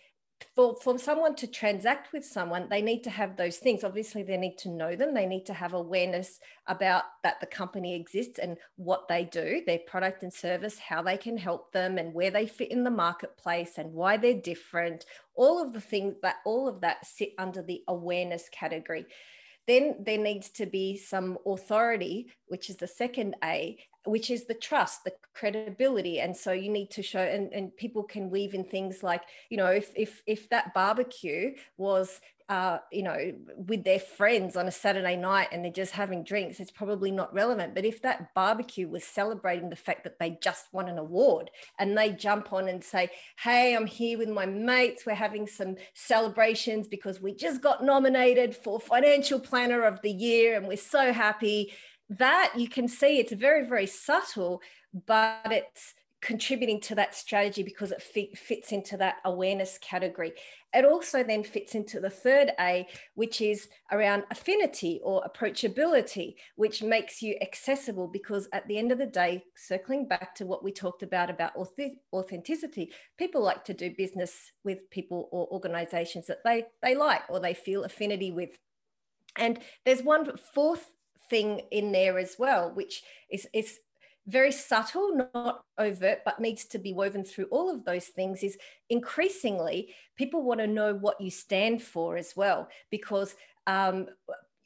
for, 0.55 0.75
for 0.75 0.97
someone 0.97 1.35
to 1.35 1.47
transact 1.47 2.13
with 2.13 2.25
someone, 2.25 2.67
they 2.69 2.81
need 2.81 3.03
to 3.03 3.09
have 3.09 3.37
those 3.37 3.57
things. 3.57 3.83
Obviously, 3.83 4.23
they 4.23 4.37
need 4.37 4.57
to 4.59 4.69
know 4.69 4.95
them. 4.95 5.13
They 5.13 5.25
need 5.25 5.45
to 5.47 5.53
have 5.53 5.73
awareness 5.73 6.39
about 6.67 7.03
that 7.23 7.39
the 7.39 7.45
company 7.45 7.95
exists 7.95 8.39
and 8.39 8.57
what 8.75 9.07
they 9.07 9.25
do, 9.25 9.61
their 9.65 9.79
product 9.79 10.23
and 10.23 10.33
service, 10.33 10.79
how 10.79 11.01
they 11.01 11.17
can 11.17 11.37
help 11.37 11.71
them, 11.71 11.97
and 11.97 12.13
where 12.13 12.31
they 12.31 12.45
fit 12.45 12.71
in 12.71 12.83
the 12.83 12.91
marketplace 12.91 13.77
and 13.77 13.93
why 13.93 14.17
they're 14.17 14.33
different. 14.33 15.05
All 15.35 15.61
of 15.61 15.73
the 15.73 15.81
things 15.81 16.15
that 16.21 16.37
all 16.45 16.67
of 16.67 16.81
that 16.81 17.05
sit 17.05 17.33
under 17.37 17.61
the 17.61 17.83
awareness 17.87 18.49
category. 18.49 19.05
Then 19.67 20.03
there 20.05 20.17
needs 20.17 20.49
to 20.51 20.65
be 20.65 20.97
some 20.97 21.37
authority, 21.45 22.31
which 22.47 22.69
is 22.69 22.77
the 22.77 22.87
second 22.87 23.35
A, 23.43 23.77
which 24.05 24.31
is 24.31 24.45
the 24.45 24.55
trust, 24.55 25.03
the 25.03 25.13
credibility. 25.33 26.19
And 26.19 26.35
so 26.35 26.51
you 26.51 26.69
need 26.69 26.89
to 26.91 27.03
show, 27.03 27.21
and, 27.21 27.53
and 27.53 27.75
people 27.75 28.03
can 28.03 28.29
weave 28.29 28.53
in 28.53 28.63
things 28.63 29.03
like, 29.03 29.21
you 29.49 29.57
know, 29.57 29.67
if 29.67 29.91
if 29.95 30.23
if 30.25 30.49
that 30.49 30.73
barbecue 30.73 31.51
was 31.77 32.19
uh, 32.51 32.79
you 32.91 33.01
know, 33.01 33.31
with 33.55 33.85
their 33.85 33.97
friends 33.97 34.57
on 34.57 34.67
a 34.67 34.71
Saturday 34.71 35.15
night 35.15 35.47
and 35.53 35.63
they're 35.63 35.71
just 35.71 35.93
having 35.93 36.21
drinks, 36.21 36.59
it's 36.59 36.69
probably 36.69 37.09
not 37.09 37.33
relevant. 37.33 37.73
But 37.73 37.85
if 37.85 38.01
that 38.01 38.33
barbecue 38.35 38.89
was 38.89 39.05
celebrating 39.05 39.69
the 39.69 39.77
fact 39.77 40.03
that 40.03 40.19
they 40.19 40.37
just 40.43 40.65
won 40.73 40.89
an 40.89 40.97
award 40.97 41.49
and 41.79 41.97
they 41.97 42.11
jump 42.11 42.51
on 42.51 42.67
and 42.67 42.83
say, 42.83 43.09
Hey, 43.39 43.73
I'm 43.73 43.85
here 43.85 44.17
with 44.17 44.27
my 44.27 44.45
mates, 44.45 45.05
we're 45.05 45.13
having 45.13 45.47
some 45.47 45.77
celebrations 45.93 46.89
because 46.89 47.21
we 47.21 47.33
just 47.33 47.61
got 47.61 47.85
nominated 47.85 48.53
for 48.53 48.81
Financial 48.81 49.39
Planner 49.39 49.83
of 49.83 50.01
the 50.01 50.11
Year 50.11 50.57
and 50.57 50.67
we're 50.67 50.75
so 50.75 51.13
happy 51.13 51.71
that 52.09 52.51
you 52.57 52.67
can 52.67 52.89
see 52.89 53.19
it's 53.19 53.31
very, 53.31 53.65
very 53.65 53.87
subtle, 53.87 54.61
but 55.07 55.39
it's 55.45 55.93
contributing 56.21 56.79
to 56.79 56.95
that 56.95 57.15
strategy 57.15 57.63
because 57.63 57.91
it 57.91 58.01
fit, 58.01 58.37
fits 58.37 58.71
into 58.71 58.95
that 58.95 59.15
awareness 59.25 59.79
category. 59.81 60.33
It 60.73 60.85
also 60.85 61.23
then 61.23 61.43
fits 61.43 61.73
into 61.73 61.99
the 61.99 62.11
third 62.11 62.51
A, 62.59 62.87
which 63.15 63.41
is 63.41 63.67
around 63.91 64.23
affinity 64.29 65.01
or 65.03 65.23
approachability, 65.23 66.35
which 66.55 66.83
makes 66.83 67.21
you 67.21 67.35
accessible 67.41 68.07
because 68.07 68.47
at 68.53 68.67
the 68.67 68.77
end 68.77 68.91
of 68.91 68.99
the 68.99 69.07
day, 69.07 69.43
circling 69.55 70.07
back 70.07 70.35
to 70.35 70.45
what 70.45 70.63
we 70.63 70.71
talked 70.71 71.01
about 71.01 71.29
about 71.29 71.53
authenticity, 72.13 72.91
people 73.17 73.41
like 73.41 73.63
to 73.65 73.73
do 73.73 73.93
business 73.97 74.51
with 74.63 74.89
people 74.91 75.27
or 75.31 75.47
organizations 75.51 76.27
that 76.27 76.43
they, 76.45 76.65
they 76.83 76.95
like 76.95 77.23
or 77.29 77.39
they 77.39 77.55
feel 77.55 77.83
affinity 77.83 78.31
with. 78.31 78.59
And 79.37 79.59
there's 79.85 80.03
one 80.03 80.29
fourth 80.53 80.91
thing 81.29 81.61
in 81.71 81.91
there 81.91 82.19
as 82.19 82.35
well, 82.37 82.71
which 82.73 83.01
is, 83.31 83.47
is 83.53 83.79
very 84.27 84.51
subtle, 84.51 85.27
not 85.33 85.63
overt, 85.77 86.19
but 86.23 86.39
needs 86.39 86.65
to 86.65 86.79
be 86.79 86.93
woven 86.93 87.23
through 87.23 87.45
all 87.45 87.69
of 87.69 87.85
those 87.85 88.07
things 88.07 88.43
is 88.43 88.57
increasingly 88.89 89.93
people 90.15 90.43
want 90.43 90.59
to 90.59 90.67
know 90.67 90.93
what 90.93 91.19
you 91.19 91.31
stand 91.31 91.81
for 91.81 92.17
as 92.17 92.35
well, 92.35 92.67
because 92.89 93.35
um, 93.67 94.07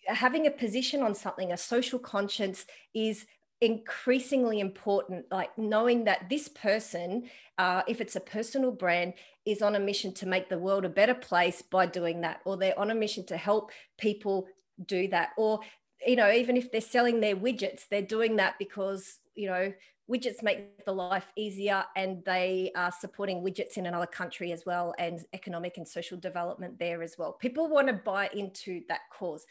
having 0.06 0.46
a 0.48 0.52
position 0.52 1.02
on 1.02 1.16
something, 1.16 1.52
a 1.52 1.58
social 1.58 2.00
conscience 2.00 2.66
is 2.94 3.26
increasingly 3.62 4.60
important 4.60 5.26
like 5.32 5.58
knowing 5.58 6.04
that 6.04 6.30
this 6.30 6.50
person 6.50 7.24
uh, 7.58 7.82
if 7.88 8.02
it's 8.02 8.18
a 8.18 8.20
personal 8.20 8.70
brand 8.70 9.14
is 9.46 9.62
on 9.62 9.76
a 9.76 9.80
mission 9.80 10.14
to 10.14 10.26
make 10.26 10.50
the 10.50 10.60
world 10.60 10.84
a 10.84 10.90
better 10.90 11.16
place 11.16 11.62
by 11.62 11.86
doing 11.86 12.20
that 12.20 12.42
or 12.44 12.58
they're 12.58 12.78
on 12.78 12.92
a 12.92 12.96
mission 12.96 13.26
to 13.26 13.38
help 13.38 13.72
people 13.98 14.46
do 14.86 15.08
that 15.08 15.30
or 15.38 15.62
you 16.06 16.16
know, 16.16 16.32
even 16.32 16.56
if 16.56 16.72
they're 16.72 16.82
selling 16.82 17.20
their 17.20 17.36
widgets, 17.36 17.88
they're 17.90 18.02
doing 18.02 18.36
that 18.38 18.56
because, 18.60 19.20
you 19.36 19.48
know, 19.48 19.72
widgets 20.10 20.44
make 20.44 20.86
the 20.86 20.92
life 20.92 21.32
easier 21.36 21.84
and 21.96 22.24
they 22.26 22.72
are 22.76 22.92
supporting 22.92 23.44
widgets 23.44 23.78
in 23.78 23.88
another 23.88 24.06
country 24.06 24.52
as 24.52 24.66
well 24.66 24.94
and 25.00 25.26
economic 25.34 25.78
and 25.78 25.88
social 25.88 26.18
development 26.18 26.78
there 26.78 27.02
as 27.02 27.16
well. 27.18 27.34
People 27.34 27.68
want 27.68 27.88
to 27.88 27.94
buy 27.94 28.30
into 28.34 28.82
that 28.88 29.02
cause. 29.12 29.46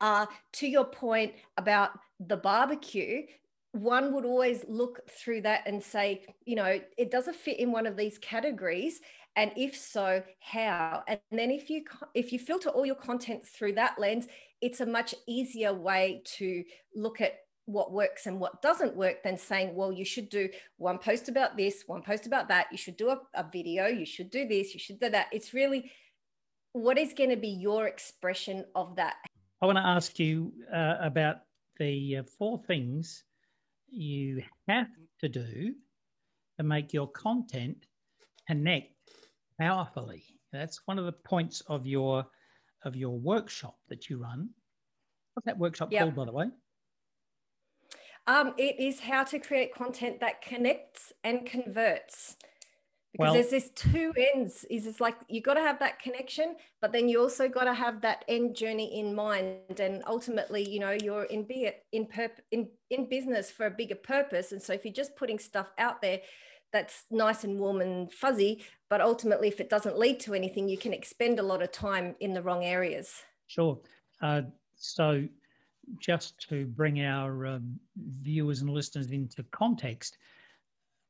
Uh, 0.00 0.26
to 0.52 0.66
your 0.66 0.84
point 0.84 1.32
about 1.56 1.90
the 2.20 2.36
barbecue, 2.36 3.22
one 3.72 4.14
would 4.14 4.24
always 4.24 4.64
look 4.68 5.00
through 5.10 5.42
that 5.42 5.62
and 5.66 5.82
say, 5.82 6.24
you 6.46 6.56
know, 6.56 6.80
it 6.96 7.10
doesn't 7.10 7.36
fit 7.36 7.58
in 7.58 7.70
one 7.70 7.86
of 7.86 7.96
these 7.96 8.16
categories 8.18 9.00
and 9.38 9.52
if 9.56 9.76
so 9.76 10.22
how 10.40 11.04
and 11.06 11.20
then 11.30 11.50
if 11.50 11.70
you 11.70 11.84
if 12.12 12.32
you 12.32 12.38
filter 12.40 12.70
all 12.70 12.84
your 12.84 12.96
content 12.96 13.46
through 13.46 13.72
that 13.72 13.96
lens 13.98 14.26
it's 14.60 14.80
a 14.80 14.86
much 14.86 15.14
easier 15.28 15.72
way 15.72 16.20
to 16.24 16.64
look 16.94 17.20
at 17.20 17.34
what 17.68 17.92
works 17.92 18.26
and 18.26 18.40
what 18.40 18.62
doesn't 18.62 18.96
work 18.96 19.22
than 19.22 19.36
saying, 19.36 19.74
well, 19.74 19.92
you 19.92 20.04
should 20.04 20.30
do 20.30 20.48
one 20.78 20.96
post 20.96 21.28
about 21.28 21.54
this, 21.54 21.84
one 21.86 22.00
post 22.00 22.26
about 22.26 22.48
that. 22.48 22.66
You 22.72 22.78
should 22.78 22.96
do 22.96 23.10
a, 23.10 23.20
a 23.34 23.44
video. 23.52 23.86
You 23.86 24.06
should 24.06 24.30
do 24.30 24.48
this. 24.48 24.72
You 24.72 24.80
should 24.80 24.98
do 24.98 25.10
that. 25.10 25.26
It's 25.32 25.52
really 25.52 25.92
what 26.72 26.96
is 26.96 27.12
going 27.12 27.28
to 27.28 27.36
be 27.36 27.48
your 27.48 27.86
expression 27.86 28.64
of 28.74 28.96
that. 28.96 29.16
I 29.60 29.66
want 29.66 29.76
to 29.76 29.86
ask 29.86 30.18
you 30.18 30.50
uh, 30.72 30.96
about 31.00 31.36
the 31.78 32.16
uh, 32.16 32.22
four 32.38 32.58
things 32.66 33.24
you 33.90 34.42
have 34.66 34.88
to 35.20 35.28
do 35.28 35.74
to 36.56 36.62
make 36.62 36.94
your 36.94 37.08
content 37.08 37.76
connect 38.46 38.94
powerfully. 39.60 40.24
That's 40.54 40.80
one 40.86 40.98
of 40.98 41.04
the 41.04 41.12
points 41.12 41.62
of 41.66 41.86
your 41.86 42.24
of 42.84 42.96
your 42.96 43.18
workshop 43.18 43.76
that 43.88 44.08
you 44.08 44.22
run. 44.22 44.48
What's 45.34 45.46
that 45.46 45.58
workshop 45.58 45.92
yep. 45.92 46.02
called, 46.02 46.14
by 46.14 46.24
the 46.24 46.32
way? 46.32 46.46
Um, 48.28 48.52
it 48.58 48.78
is 48.78 49.00
how 49.00 49.24
to 49.24 49.38
create 49.38 49.74
content 49.74 50.20
that 50.20 50.42
connects 50.42 51.14
and 51.24 51.46
converts. 51.46 52.36
Because 53.12 53.24
well, 53.24 53.32
there's 53.32 53.48
this 53.48 53.70
two 53.70 54.12
ends. 54.34 54.66
Is 54.68 54.86
it's 54.86 55.00
like 55.00 55.16
you 55.28 55.40
got 55.40 55.54
to 55.54 55.62
have 55.62 55.78
that 55.78 55.98
connection, 55.98 56.56
but 56.82 56.92
then 56.92 57.08
you 57.08 57.22
also 57.22 57.48
got 57.48 57.64
to 57.64 57.72
have 57.72 58.02
that 58.02 58.26
end 58.28 58.54
journey 58.54 59.00
in 59.00 59.14
mind. 59.14 59.80
And 59.80 60.02
ultimately, 60.06 60.62
you 60.68 60.78
know, 60.78 60.94
you're 61.02 61.24
in 61.24 61.44
be 61.44 61.64
it 61.64 61.86
in 61.90 62.06
perp 62.06 62.32
in 62.50 62.68
in 62.90 63.08
business 63.08 63.50
for 63.50 63.64
a 63.64 63.70
bigger 63.70 63.94
purpose. 63.94 64.52
And 64.52 64.62
so 64.62 64.74
if 64.74 64.84
you're 64.84 64.92
just 64.92 65.16
putting 65.16 65.38
stuff 65.38 65.72
out 65.78 66.02
there 66.02 66.20
that's 66.70 67.06
nice 67.10 67.44
and 67.44 67.58
warm 67.58 67.80
and 67.80 68.12
fuzzy, 68.12 68.62
but 68.90 69.00
ultimately, 69.00 69.48
if 69.48 69.58
it 69.58 69.70
doesn't 69.70 69.98
lead 69.98 70.20
to 70.20 70.34
anything, 70.34 70.68
you 70.68 70.76
can 70.76 70.92
expend 70.92 71.38
a 71.38 71.42
lot 71.42 71.62
of 71.62 71.72
time 71.72 72.14
in 72.20 72.34
the 72.34 72.42
wrong 72.42 72.62
areas. 72.62 73.22
Sure. 73.46 73.78
Uh, 74.20 74.42
so 74.76 75.24
just 75.98 76.48
to 76.48 76.66
bring 76.66 77.02
our 77.02 77.46
um, 77.46 77.78
viewers 78.22 78.60
and 78.60 78.70
listeners 78.70 79.10
into 79.10 79.42
context, 79.50 80.18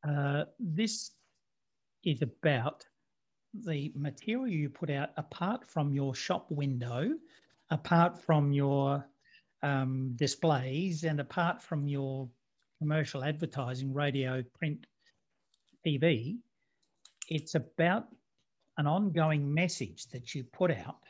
uh, 0.08 0.44
this 0.58 1.12
is 2.04 2.22
about 2.22 2.84
the 3.64 3.92
material 3.94 4.46
you 4.46 4.68
put 4.68 4.90
out 4.90 5.10
apart 5.16 5.64
from 5.64 5.92
your 5.92 6.14
shop 6.14 6.50
window, 6.50 7.10
apart 7.70 8.18
from 8.18 8.52
your 8.52 9.04
um, 9.62 10.12
displays, 10.16 11.04
and 11.04 11.20
apart 11.20 11.62
from 11.62 11.88
your 11.88 12.28
commercial 12.78 13.24
advertising, 13.24 13.92
radio, 13.92 14.42
print, 14.58 14.86
TV. 15.84 16.36
It's 17.28 17.54
about 17.54 18.06
an 18.76 18.86
ongoing 18.86 19.52
message 19.52 20.06
that 20.08 20.34
you 20.34 20.44
put 20.44 20.70
out 20.70 21.07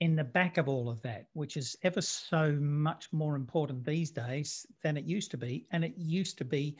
in 0.00 0.16
the 0.16 0.24
back 0.24 0.58
of 0.58 0.68
all 0.68 0.88
of 0.88 1.00
that, 1.02 1.26
which 1.34 1.56
is 1.56 1.76
ever 1.82 2.00
so 2.00 2.52
much 2.60 3.08
more 3.12 3.36
important 3.36 3.84
these 3.84 4.10
days 4.10 4.66
than 4.82 4.96
it 4.96 5.04
used 5.04 5.30
to 5.30 5.36
be. 5.36 5.66
And 5.70 5.84
it 5.84 5.94
used 5.96 6.36
to 6.38 6.44
be 6.44 6.76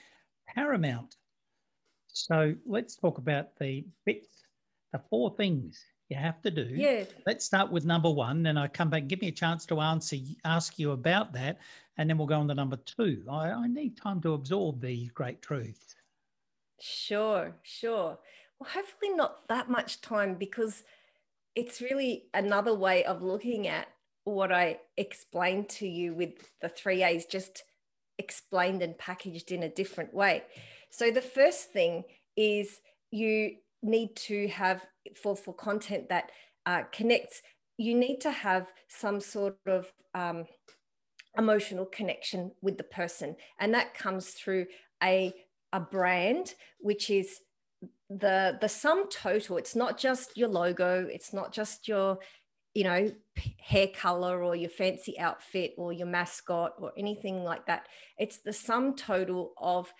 paramount. 0.47 1.17
So 2.09 2.55
let's 2.67 2.97
talk 2.97 3.19
about 3.19 3.57
the 3.59 3.85
bits, 4.05 4.29
the 4.93 5.01
four 5.11 5.35
things 5.37 5.85
you 6.09 6.17
have 6.17 6.43
to 6.43 6.51
do. 6.51 6.69
Yeah. 6.75 7.05
Let's 7.27 7.45
start 7.45 7.71
with 7.71 7.85
number 7.85 8.11
one. 8.11 8.43
Then 8.43 8.59
I 8.59 8.69
come 8.69 8.91
back, 8.91 9.07
give 9.07 9.21
me 9.21 9.29
a 9.29 9.33
chance 9.33 9.65
to 9.67 9.81
answer, 9.81 10.17
ask 10.45 10.79
you 10.79 10.93
about 10.93 11.33
that. 11.33 11.59
And 11.97 12.11
then 12.11 12.19
we'll 12.19 12.27
go 12.27 12.39
on 12.39 12.49
to 12.49 12.55
number 12.55 12.77
two. 12.77 13.25
I, 13.31 13.51
I 13.51 13.67
need 13.69 13.97
time 13.97 14.21
to 14.23 14.35
absorb 14.35 14.81
these 14.81 15.11
great 15.11 15.41
truths. 15.41 15.95
Sure, 16.81 17.55
sure. 17.63 18.19
Well, 18.59 18.71
hopefully 18.71 19.15
not 19.15 19.49
that 19.49 19.71
much 19.71 20.01
time 20.01 20.35
because 20.35 20.83
it's 21.57 21.81
really 21.81 22.25
another 22.35 22.75
way 22.75 23.05
of 23.05 23.23
looking 23.23 23.69
at 23.69 23.89
what 24.25 24.51
I 24.51 24.81
explained 24.97 25.69
to 25.71 25.87
you 25.87 26.15
with 26.15 26.31
the 26.61 26.69
three 26.69 27.03
A's, 27.03 27.27
just 27.27 27.63
explained 28.19 28.83
and 28.83 28.97
packaged 28.97 29.53
in 29.53 29.63
a 29.63 29.69
different 29.69 30.15
way. 30.15 30.45
So 30.91 31.11
the 31.11 31.23
first 31.23 31.73
thing 31.73 32.05
is 32.37 32.81
you 33.11 33.57
need 33.83 34.17
to 34.17 34.49
have 34.49 34.87
for 35.21 35.37
for 35.37 35.55
content 35.55 36.09
that 36.09 36.31
uh, 36.67 36.85
connects. 36.91 37.43
You 37.77 37.95
need 37.95 38.21
to 38.21 38.31
have 38.31 38.73
some 38.89 39.21
sort 39.21 39.59
of 39.67 39.93
um, 40.15 40.47
emotional 41.37 41.85
connection 41.85 42.53
with 42.63 42.79
the 42.79 42.85
person, 42.85 43.37
and 43.61 43.75
that 43.75 43.95
comes 43.95 44.31
through 44.31 44.67
a 45.03 45.33
a 45.73 45.81
brand 45.81 46.55
which 46.79 47.11
is 47.11 47.41
the 48.11 48.59
the 48.61 48.69
sum 48.69 49.09
total 49.09 49.57
it's 49.57 49.75
not 49.75 49.99
just 49.99 50.37
your 50.37 50.49
logo 50.49 51.07
it's 51.11 51.33
not 51.33 51.53
just 51.53 51.89
your 51.89 52.19
you 52.75 52.85
know 52.85 53.11
hair 53.59 53.87
color 53.89 54.43
or 54.43 54.55
your 54.55 54.69
fancy 54.69 55.19
outfit 55.19 55.73
or 55.79 55.93
your 55.93 56.07
mascot 56.07 56.75
or 56.79 56.93
anything 56.99 57.43
like 57.45 57.67
that. 57.67 57.87
It's 58.19 58.39
the 58.39 58.53
sum 58.53 58.97
total 58.97 59.53
of 59.59 59.93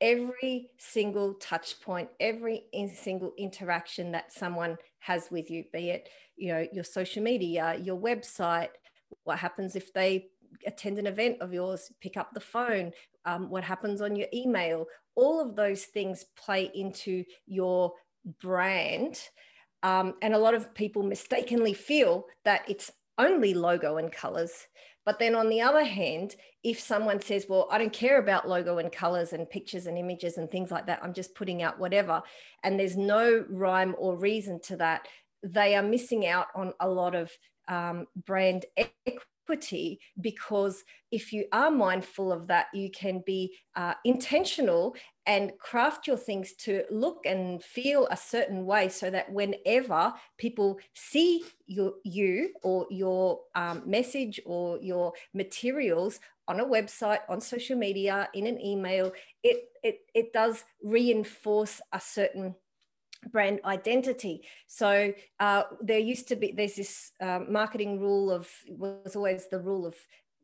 every 0.00 0.70
single 0.78 1.34
touch 1.34 1.80
point 1.80 2.08
every 2.18 2.64
single 2.92 3.32
interaction 3.38 4.10
that 4.10 4.32
someone 4.32 4.76
has 4.98 5.28
with 5.30 5.48
you 5.48 5.62
be 5.72 5.90
it 5.90 6.08
you 6.36 6.52
know 6.52 6.66
your 6.72 6.82
social 6.82 7.22
media 7.22 7.78
your 7.80 7.96
website 7.96 8.70
what 9.22 9.38
happens 9.38 9.76
if 9.76 9.92
they 9.92 10.26
attend 10.66 10.98
an 10.98 11.06
event 11.06 11.36
of 11.40 11.52
yours 11.52 11.92
pick 12.00 12.16
up 12.16 12.30
the 12.34 12.40
phone 12.40 12.90
um, 13.24 13.48
what 13.50 13.64
happens 13.64 14.00
on 14.00 14.16
your 14.16 14.26
email, 14.34 14.86
all 15.14 15.40
of 15.40 15.56
those 15.56 15.84
things 15.84 16.24
play 16.36 16.70
into 16.74 17.24
your 17.46 17.92
brand. 18.40 19.20
Um, 19.82 20.14
and 20.22 20.34
a 20.34 20.38
lot 20.38 20.54
of 20.54 20.74
people 20.74 21.02
mistakenly 21.02 21.74
feel 21.74 22.26
that 22.44 22.62
it's 22.68 22.90
only 23.18 23.54
logo 23.54 23.96
and 23.96 24.12
colors. 24.12 24.52
But 25.04 25.18
then 25.18 25.34
on 25.34 25.48
the 25.48 25.60
other 25.60 25.84
hand, 25.84 26.36
if 26.62 26.78
someone 26.78 27.20
says, 27.20 27.46
well, 27.48 27.66
I 27.70 27.78
don't 27.78 27.92
care 27.92 28.20
about 28.20 28.48
logo 28.48 28.78
and 28.78 28.92
colors 28.92 29.32
and 29.32 29.50
pictures 29.50 29.86
and 29.86 29.98
images 29.98 30.38
and 30.38 30.48
things 30.48 30.70
like 30.70 30.86
that, 30.86 31.00
I'm 31.02 31.12
just 31.12 31.34
putting 31.34 31.62
out 31.62 31.80
whatever, 31.80 32.22
and 32.62 32.78
there's 32.78 32.96
no 32.96 33.44
rhyme 33.50 33.96
or 33.98 34.16
reason 34.16 34.60
to 34.66 34.76
that, 34.76 35.08
they 35.42 35.74
are 35.74 35.82
missing 35.82 36.24
out 36.26 36.46
on 36.54 36.72
a 36.78 36.88
lot 36.88 37.16
of 37.16 37.32
um, 37.66 38.06
brand 38.14 38.64
equity 38.76 39.26
equity 39.42 40.00
because 40.20 40.84
if 41.10 41.32
you 41.32 41.44
are 41.52 41.70
mindful 41.70 42.32
of 42.32 42.46
that, 42.46 42.66
you 42.72 42.90
can 42.90 43.22
be 43.26 43.54
uh, 43.76 43.94
intentional 44.04 44.94
and 45.26 45.52
craft 45.58 46.06
your 46.06 46.16
things 46.16 46.54
to 46.54 46.84
look 46.90 47.26
and 47.26 47.62
feel 47.62 48.08
a 48.10 48.16
certain 48.16 48.64
way 48.64 48.88
so 48.88 49.10
that 49.10 49.30
whenever 49.30 50.12
people 50.38 50.78
see 50.94 51.44
your, 51.66 51.92
you 52.04 52.50
or 52.62 52.86
your 52.90 53.40
um, 53.54 53.82
message 53.86 54.40
or 54.46 54.78
your 54.80 55.12
materials 55.34 56.18
on 56.48 56.60
a 56.60 56.64
website, 56.64 57.20
on 57.28 57.40
social 57.40 57.76
media, 57.76 58.28
in 58.34 58.46
an 58.46 58.60
email, 58.60 59.12
it, 59.42 59.64
it, 59.82 60.00
it 60.14 60.32
does 60.32 60.64
reinforce 60.82 61.80
a 61.92 62.00
certain 62.00 62.54
brand 63.30 63.60
identity. 63.64 64.42
So 64.66 65.12
uh, 65.40 65.62
there 65.80 65.98
used 65.98 66.28
to 66.28 66.36
be 66.36 66.52
there's 66.52 66.74
this 66.76 67.12
uh, 67.20 67.40
marketing 67.48 68.00
rule 68.00 68.30
of 68.30 68.48
was 68.68 69.16
always 69.16 69.48
the 69.48 69.60
rule 69.60 69.86
of 69.86 69.94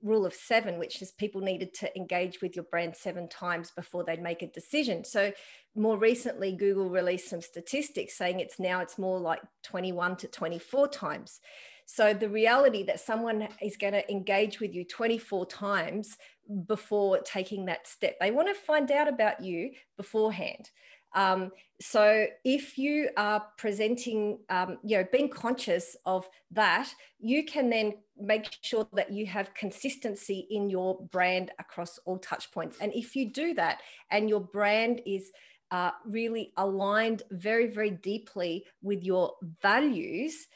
rule 0.03 0.27
of 0.27 0.33
seven, 0.33 0.79
which 0.79 1.03
is 1.03 1.11
people 1.11 1.41
needed 1.41 1.75
to 1.75 1.97
engage 1.97 2.41
with 2.41 2.55
your 2.55 2.65
brand 2.71 2.97
seven 2.97 3.29
times 3.29 3.73
before 3.73 4.05
they'd 4.05 4.23
make 4.23 4.43
a 4.43 4.47
decision. 4.47 5.05
So 5.05 5.33
more 5.75 5.99
recently, 5.99 6.53
Google 6.53 6.91
released 6.91 7.29
some 7.29 7.41
statistics 7.41 8.17
saying 8.17 8.41
it's 8.41 8.61
now 8.61 8.81
it's 8.81 8.99
more 8.99 9.19
like 9.19 9.41
21 9.65 10.17
to 10.17 10.29
24 10.29 10.89
times. 10.89 11.41
So 11.87 12.13
the 12.13 12.29
reality 12.29 12.85
that 12.85 13.01
someone 13.01 13.49
is 13.63 13.79
going 13.79 13.95
to 13.95 14.11
engage 14.11 14.61
with 14.61 14.75
you 14.75 14.85
24 14.85 15.47
times 15.47 16.19
before 16.67 17.19
taking 17.21 17.65
that 17.65 17.87
step, 17.87 18.17
they 18.21 18.31
want 18.31 18.49
to 18.49 18.55
find 18.55 18.91
out 18.93 19.09
about 19.09 19.43
you 19.43 19.71
beforehand. 19.97 20.71
Um, 21.15 21.53
so 21.81 22.27
if 22.45 22.77
you 22.77 23.11
are 23.17 23.45
presenting, 23.57 24.41
um, 24.51 24.79
you 24.85 24.99
know, 24.99 25.07
being 25.11 25.29
conscious 25.29 25.97
of 26.05 26.29
that, 26.51 26.93
you 27.21 27.45
can 27.45 27.71
then 27.71 27.95
make 28.21 28.57
sure 28.63 28.87
that 28.95 29.13
you 29.13 29.27
have 29.27 29.55
consistency 29.55 30.47
in 30.51 30.71
your 30.71 31.01
brand 31.13 31.53
across 31.59 31.99
all 32.05 32.19
touch 32.19 32.51
points. 32.51 32.79
And 32.81 32.93
if 32.95 33.15
you 33.15 33.33
do 33.33 33.55
that 33.55 33.81
and 34.11 34.29
your 34.29 34.41
brand 34.41 35.01
is 35.07 35.31
uh, 35.71 35.93
really 36.05 36.53
aligned 36.57 37.23
very, 37.31 37.69
very 37.69 37.91
deeply 37.91 38.65
with 38.83 39.05
your 39.05 39.33
values, 39.63 40.47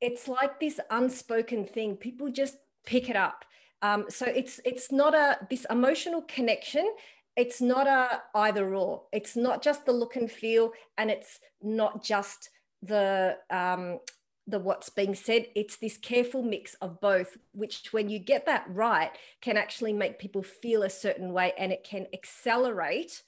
it's 0.00 0.28
like 0.28 0.60
this 0.60 0.80
unspoken 0.90 1.64
thing. 1.64 1.96
People 1.96 2.30
just 2.30 2.56
pick 2.84 3.08
it 3.08 3.16
up. 3.16 3.44
Um, 3.80 4.06
so 4.08 4.26
it's 4.26 4.60
it's 4.64 4.90
not 4.90 5.14
a 5.14 5.38
this 5.48 5.64
emotional 5.70 6.22
connection 6.22 6.90
it's 7.38 7.60
not 7.60 7.86
a 7.86 8.20
either 8.34 8.74
or. 8.74 9.04
It's 9.12 9.36
not 9.36 9.62
just 9.62 9.86
the 9.86 9.92
look 9.92 10.16
and 10.16 10.30
feel 10.30 10.72
and 10.98 11.08
it's 11.08 11.38
not 11.62 12.02
just 12.02 12.50
the 12.82 13.38
um, 13.48 14.00
the 14.48 14.58
what's 14.58 14.90
being 14.90 15.14
said. 15.14 15.46
It's 15.54 15.76
this 15.76 15.96
careful 15.96 16.42
mix 16.42 16.74
of 16.82 17.00
both 17.00 17.38
which 17.52 17.92
when 17.92 18.08
you 18.08 18.18
get 18.18 18.44
that 18.46 18.64
right 18.68 19.12
can 19.40 19.56
actually 19.56 19.92
make 19.92 20.18
people 20.18 20.42
feel 20.42 20.82
a 20.82 20.90
certain 20.90 21.32
way 21.32 21.52
and 21.56 21.70
it 21.70 21.84
can 21.84 22.08
accelerate 22.12 23.22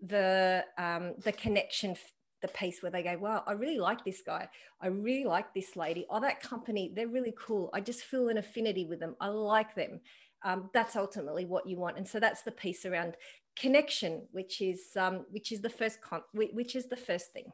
the 0.00 0.64
um, 0.78 1.14
the 1.18 1.32
connection 1.32 1.96
the 2.42 2.48
piece 2.48 2.82
where 2.82 2.92
they 2.92 3.02
go 3.02 3.16
wow 3.18 3.42
i 3.46 3.52
really 3.52 3.78
like 3.78 4.04
this 4.04 4.20
guy. 4.24 4.46
I 4.80 4.88
really 4.88 5.24
like 5.24 5.54
this 5.54 5.74
lady. 5.74 6.06
Oh 6.10 6.20
that 6.20 6.42
company 6.42 6.92
they're 6.94 7.08
really 7.08 7.34
cool. 7.36 7.70
I 7.72 7.80
just 7.80 8.02
feel 8.02 8.28
an 8.28 8.38
affinity 8.38 8.84
with 8.84 9.00
them. 9.00 9.16
I 9.20 9.28
like 9.28 9.74
them 9.74 10.00
um, 10.46 10.70
that's 10.72 10.96
ultimately 10.96 11.44
what 11.44 11.66
you 11.66 11.76
want 11.76 11.98
and 11.98 12.08
so 12.08 12.18
that's 12.18 12.42
the 12.42 12.52
piece 12.52 12.86
around 12.86 13.14
connection 13.58 14.22
which 14.32 14.60
is 14.60 14.80
um, 14.96 15.26
which 15.30 15.52
is 15.52 15.60
the 15.60 15.70
first 15.70 16.00
con- 16.00 16.22
which 16.32 16.74
is 16.74 16.86
the 16.86 16.96
first 16.96 17.32
thing 17.32 17.52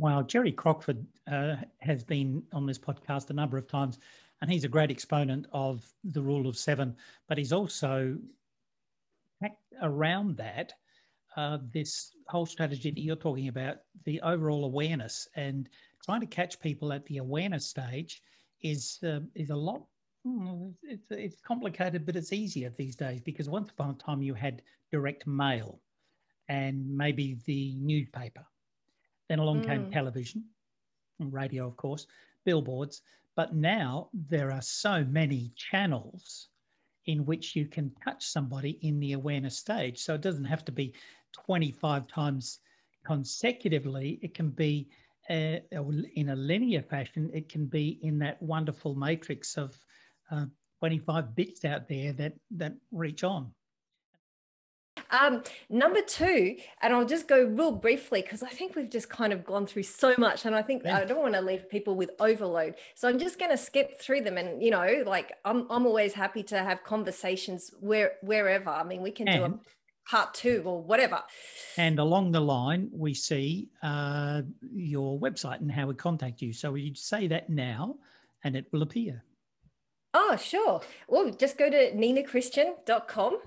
Wow, 0.00 0.22
Jerry 0.22 0.52
Crockford 0.52 1.04
uh, 1.30 1.56
has 1.80 2.04
been 2.04 2.44
on 2.52 2.66
this 2.66 2.78
podcast 2.78 3.30
a 3.30 3.32
number 3.32 3.58
of 3.58 3.66
times, 3.66 3.98
and 4.40 4.48
he's 4.48 4.62
a 4.62 4.68
great 4.68 4.92
exponent 4.92 5.46
of 5.52 5.84
the 6.04 6.22
rule 6.22 6.46
of 6.46 6.56
seven. 6.56 6.94
But 7.28 7.36
he's 7.36 7.52
also 7.52 8.16
around 9.82 10.36
that 10.36 10.72
uh, 11.36 11.58
this 11.72 12.12
whole 12.28 12.46
strategy 12.46 12.90
that 12.90 13.00
you're 13.00 13.16
talking 13.16 13.48
about, 13.48 13.78
the 14.04 14.20
overall 14.22 14.64
awareness 14.64 15.28
and 15.34 15.68
trying 16.04 16.20
to 16.20 16.26
catch 16.26 16.60
people 16.60 16.92
at 16.92 17.04
the 17.06 17.18
awareness 17.18 17.66
stage 17.66 18.22
is 18.62 18.98
uh, 19.04 19.20
is 19.34 19.50
a 19.50 19.56
lot. 19.56 19.82
Hmm, 20.24 20.70
it's 20.82 21.10
it's 21.10 21.40
complicated, 21.40 22.04
but 22.04 22.16
it's 22.16 22.32
easier 22.32 22.70
these 22.76 22.96
days 22.96 23.20
because 23.20 23.48
once 23.48 23.70
upon 23.70 23.90
a 23.90 23.94
time 23.94 24.22
you 24.22 24.34
had 24.34 24.62
direct 24.90 25.26
mail, 25.26 25.80
and 26.48 26.88
maybe 26.88 27.38
the 27.46 27.74
newspaper 27.80 28.44
then 29.28 29.38
along 29.38 29.62
mm. 29.62 29.66
came 29.66 29.90
television, 29.90 30.44
radio, 31.20 31.66
of 31.66 31.76
course, 31.76 32.06
billboards. 32.44 33.02
But 33.36 33.54
now 33.54 34.08
there 34.12 34.50
are 34.50 34.62
so 34.62 35.04
many 35.04 35.52
channels 35.54 36.48
in 37.06 37.24
which 37.24 37.54
you 37.54 37.66
can 37.66 37.92
touch 38.04 38.26
somebody 38.26 38.78
in 38.82 38.98
the 39.00 39.12
awareness 39.12 39.56
stage. 39.58 39.98
So 39.98 40.14
it 40.14 40.22
doesn't 40.22 40.44
have 40.44 40.64
to 40.64 40.72
be 40.72 40.94
25 41.32 42.06
times 42.08 42.60
consecutively. 43.04 44.18
It 44.22 44.34
can 44.34 44.50
be 44.50 44.88
uh, 45.30 45.60
in 46.14 46.30
a 46.30 46.36
linear 46.36 46.82
fashion. 46.82 47.30
It 47.32 47.48
can 47.48 47.66
be 47.66 48.00
in 48.02 48.18
that 48.18 48.42
wonderful 48.42 48.94
matrix 48.94 49.56
of 49.56 49.78
uh, 50.30 50.46
25 50.80 51.34
bits 51.34 51.64
out 51.64 51.88
there 51.88 52.12
that 52.12 52.34
that 52.52 52.74
reach 52.92 53.24
on. 53.24 53.52
Um, 55.10 55.42
number 55.70 56.02
two, 56.02 56.56
and 56.82 56.92
I'll 56.92 57.06
just 57.06 57.28
go 57.28 57.44
real 57.44 57.72
briefly 57.72 58.20
because 58.20 58.42
I 58.42 58.48
think 58.48 58.76
we've 58.76 58.90
just 58.90 59.08
kind 59.08 59.32
of 59.32 59.44
gone 59.44 59.66
through 59.66 59.84
so 59.84 60.14
much, 60.18 60.44
and 60.44 60.54
I 60.54 60.62
think 60.62 60.82
yeah. 60.84 60.98
I 60.98 61.04
don't 61.04 61.20
want 61.20 61.34
to 61.34 61.40
leave 61.40 61.68
people 61.68 61.94
with 61.94 62.10
overload. 62.20 62.74
So 62.94 63.08
I'm 63.08 63.18
just 63.18 63.38
going 63.38 63.50
to 63.50 63.56
skip 63.56 64.00
through 64.00 64.22
them, 64.22 64.36
and 64.36 64.62
you 64.62 64.70
know, 64.70 65.02
like 65.06 65.32
I'm 65.44 65.66
I'm 65.70 65.86
always 65.86 66.12
happy 66.12 66.42
to 66.44 66.58
have 66.58 66.84
conversations 66.84 67.70
where 67.80 68.12
wherever. 68.22 68.70
I 68.70 68.84
mean, 68.84 69.02
we 69.02 69.10
can 69.10 69.28
and, 69.28 69.38
do 69.38 69.44
a 69.44 70.10
part 70.10 70.34
two 70.34 70.62
or 70.64 70.82
whatever. 70.82 71.22
And 71.76 71.98
along 71.98 72.32
the 72.32 72.40
line, 72.40 72.90
we 72.92 73.14
see 73.14 73.68
uh, 73.82 74.42
your 74.74 75.18
website 75.18 75.60
and 75.60 75.70
how 75.70 75.86
we 75.86 75.94
contact 75.94 76.42
you. 76.42 76.52
So 76.52 76.74
you 76.74 76.94
say 76.94 77.26
that 77.28 77.48
now, 77.48 77.96
and 78.44 78.56
it 78.56 78.66
will 78.72 78.82
appear. 78.82 79.22
Oh, 80.20 80.36
sure. 80.36 80.80
Well, 81.06 81.30
just 81.30 81.56
go 81.56 81.70
to 81.70 81.92
ninachristian.com 81.92 83.38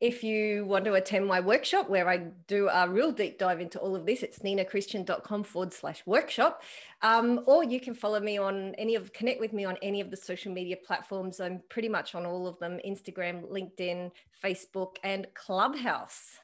if 0.00 0.22
you 0.22 0.64
want 0.64 0.84
to 0.86 0.94
attend 0.94 1.26
my 1.26 1.40
workshop 1.40 1.88
where 1.88 2.08
I 2.08 2.18
do 2.46 2.68
a 2.68 2.88
real 2.88 3.10
deep 3.10 3.38
dive 3.38 3.60
into 3.60 3.78
all 3.78 3.96
of 3.96 4.04
this, 4.06 4.22
it's 4.22 4.40
ninachristian.com 4.40 5.44
forward 5.44 5.72
slash 5.72 6.02
workshop. 6.06 6.62
Um, 7.02 7.40
or 7.46 7.64
you 7.64 7.80
can 7.80 7.94
follow 7.94 8.20
me 8.20 8.38
on 8.38 8.74
any 8.76 8.94
of, 8.96 9.12
connect 9.14 9.40
with 9.40 9.54
me 9.54 9.64
on 9.64 9.76
any 9.82 10.00
of 10.00 10.10
the 10.10 10.16
social 10.16 10.52
media 10.52 10.76
platforms. 10.76 11.40
I'm 11.40 11.62
pretty 11.70 11.88
much 11.88 12.14
on 12.14 12.26
all 12.26 12.46
of 12.46 12.58
them 12.58 12.78
Instagram, 12.86 13.50
LinkedIn, 13.50 14.10
Facebook, 14.42 14.96
and 15.02 15.26
Clubhouse. 15.34 16.38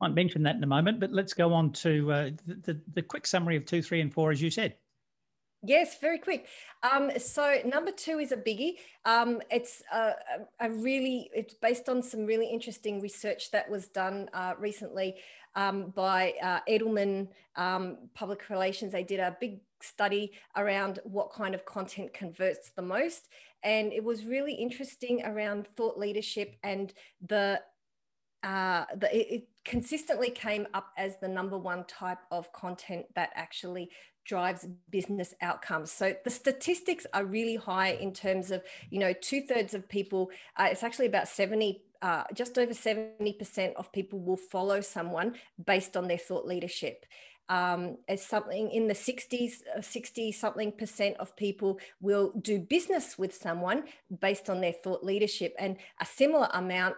I 0.00 0.08
might 0.08 0.14
mention 0.14 0.42
that 0.44 0.56
in 0.56 0.64
a 0.64 0.68
moment, 0.68 0.98
but 0.98 1.12
let's 1.12 1.32
go 1.32 1.52
on 1.52 1.72
to 1.74 2.12
uh, 2.12 2.30
the, 2.46 2.54
the, 2.54 2.80
the 2.94 3.02
quick 3.02 3.26
summary 3.26 3.56
of 3.56 3.66
two, 3.66 3.82
three, 3.82 4.00
and 4.00 4.12
four, 4.12 4.32
as 4.32 4.42
you 4.42 4.50
said. 4.50 4.74
Yes, 5.64 5.96
very 6.00 6.18
quick. 6.18 6.48
Um, 6.82 7.12
so 7.18 7.58
number 7.64 7.92
two 7.92 8.18
is 8.18 8.32
a 8.32 8.36
biggie. 8.36 8.74
Um, 9.04 9.40
it's 9.48 9.80
a, 9.92 10.14
a, 10.58 10.70
really 10.70 11.30
it's 11.32 11.54
based 11.54 11.88
on 11.88 12.02
some 12.02 12.26
really 12.26 12.48
interesting 12.48 13.00
research 13.00 13.52
that 13.52 13.70
was 13.70 13.86
done 13.86 14.28
uh, 14.34 14.54
recently 14.58 15.14
um, 15.54 15.90
by 15.90 16.34
uh, 16.42 16.60
Edelman 16.68 17.28
um, 17.54 17.98
Public 18.12 18.50
Relations. 18.50 18.90
They 18.90 19.04
did 19.04 19.20
a 19.20 19.36
big 19.40 19.60
study 19.80 20.32
around 20.56 20.98
what 21.04 21.32
kind 21.32 21.54
of 21.54 21.64
content 21.64 22.12
converts 22.12 22.72
the 22.74 22.82
most, 22.82 23.28
and 23.62 23.92
it 23.92 24.02
was 24.02 24.24
really 24.24 24.54
interesting 24.54 25.24
around 25.24 25.68
thought 25.76 25.96
leadership 25.96 26.56
and 26.64 26.92
the 27.24 27.60
uh, 28.42 28.86
the, 28.96 29.34
it 29.34 29.48
consistently 29.64 30.30
came 30.30 30.66
up 30.74 30.88
as 30.98 31.16
the 31.20 31.28
number 31.28 31.56
one 31.56 31.84
type 31.84 32.18
of 32.32 32.52
content 32.52 33.06
that 33.14 33.30
actually 33.36 33.88
drives 34.24 34.66
business 34.90 35.34
outcomes. 35.40 35.90
So 35.90 36.14
the 36.24 36.30
statistics 36.30 37.06
are 37.12 37.24
really 37.24 37.56
high 37.56 37.92
in 37.92 38.12
terms 38.12 38.50
of, 38.50 38.62
you 38.90 38.98
know, 38.98 39.12
two 39.12 39.42
thirds 39.42 39.74
of 39.74 39.88
people, 39.88 40.30
uh, 40.56 40.68
it's 40.70 40.82
actually 40.82 41.06
about 41.06 41.28
70, 41.28 41.82
uh, 42.00 42.24
just 42.34 42.58
over 42.58 42.72
70% 42.72 43.74
of 43.74 43.92
people 43.92 44.20
will 44.20 44.36
follow 44.36 44.80
someone 44.80 45.34
based 45.64 45.96
on 45.96 46.08
their 46.08 46.18
thought 46.18 46.46
leadership. 46.46 47.06
Um, 47.48 47.98
as 48.08 48.24
something 48.24 48.70
in 48.70 48.88
the 48.88 48.94
60s, 48.94 49.56
uh, 49.76 49.80
60 49.82 50.32
something 50.32 50.72
percent 50.72 51.16
of 51.18 51.36
people 51.36 51.80
will 52.00 52.32
do 52.40 52.58
business 52.58 53.18
with 53.18 53.34
someone 53.34 53.84
based 54.20 54.48
on 54.48 54.60
their 54.60 54.72
thought 54.72 55.04
leadership, 55.04 55.54
and 55.58 55.76
a 56.00 56.06
similar 56.06 56.48
amount 56.54 56.94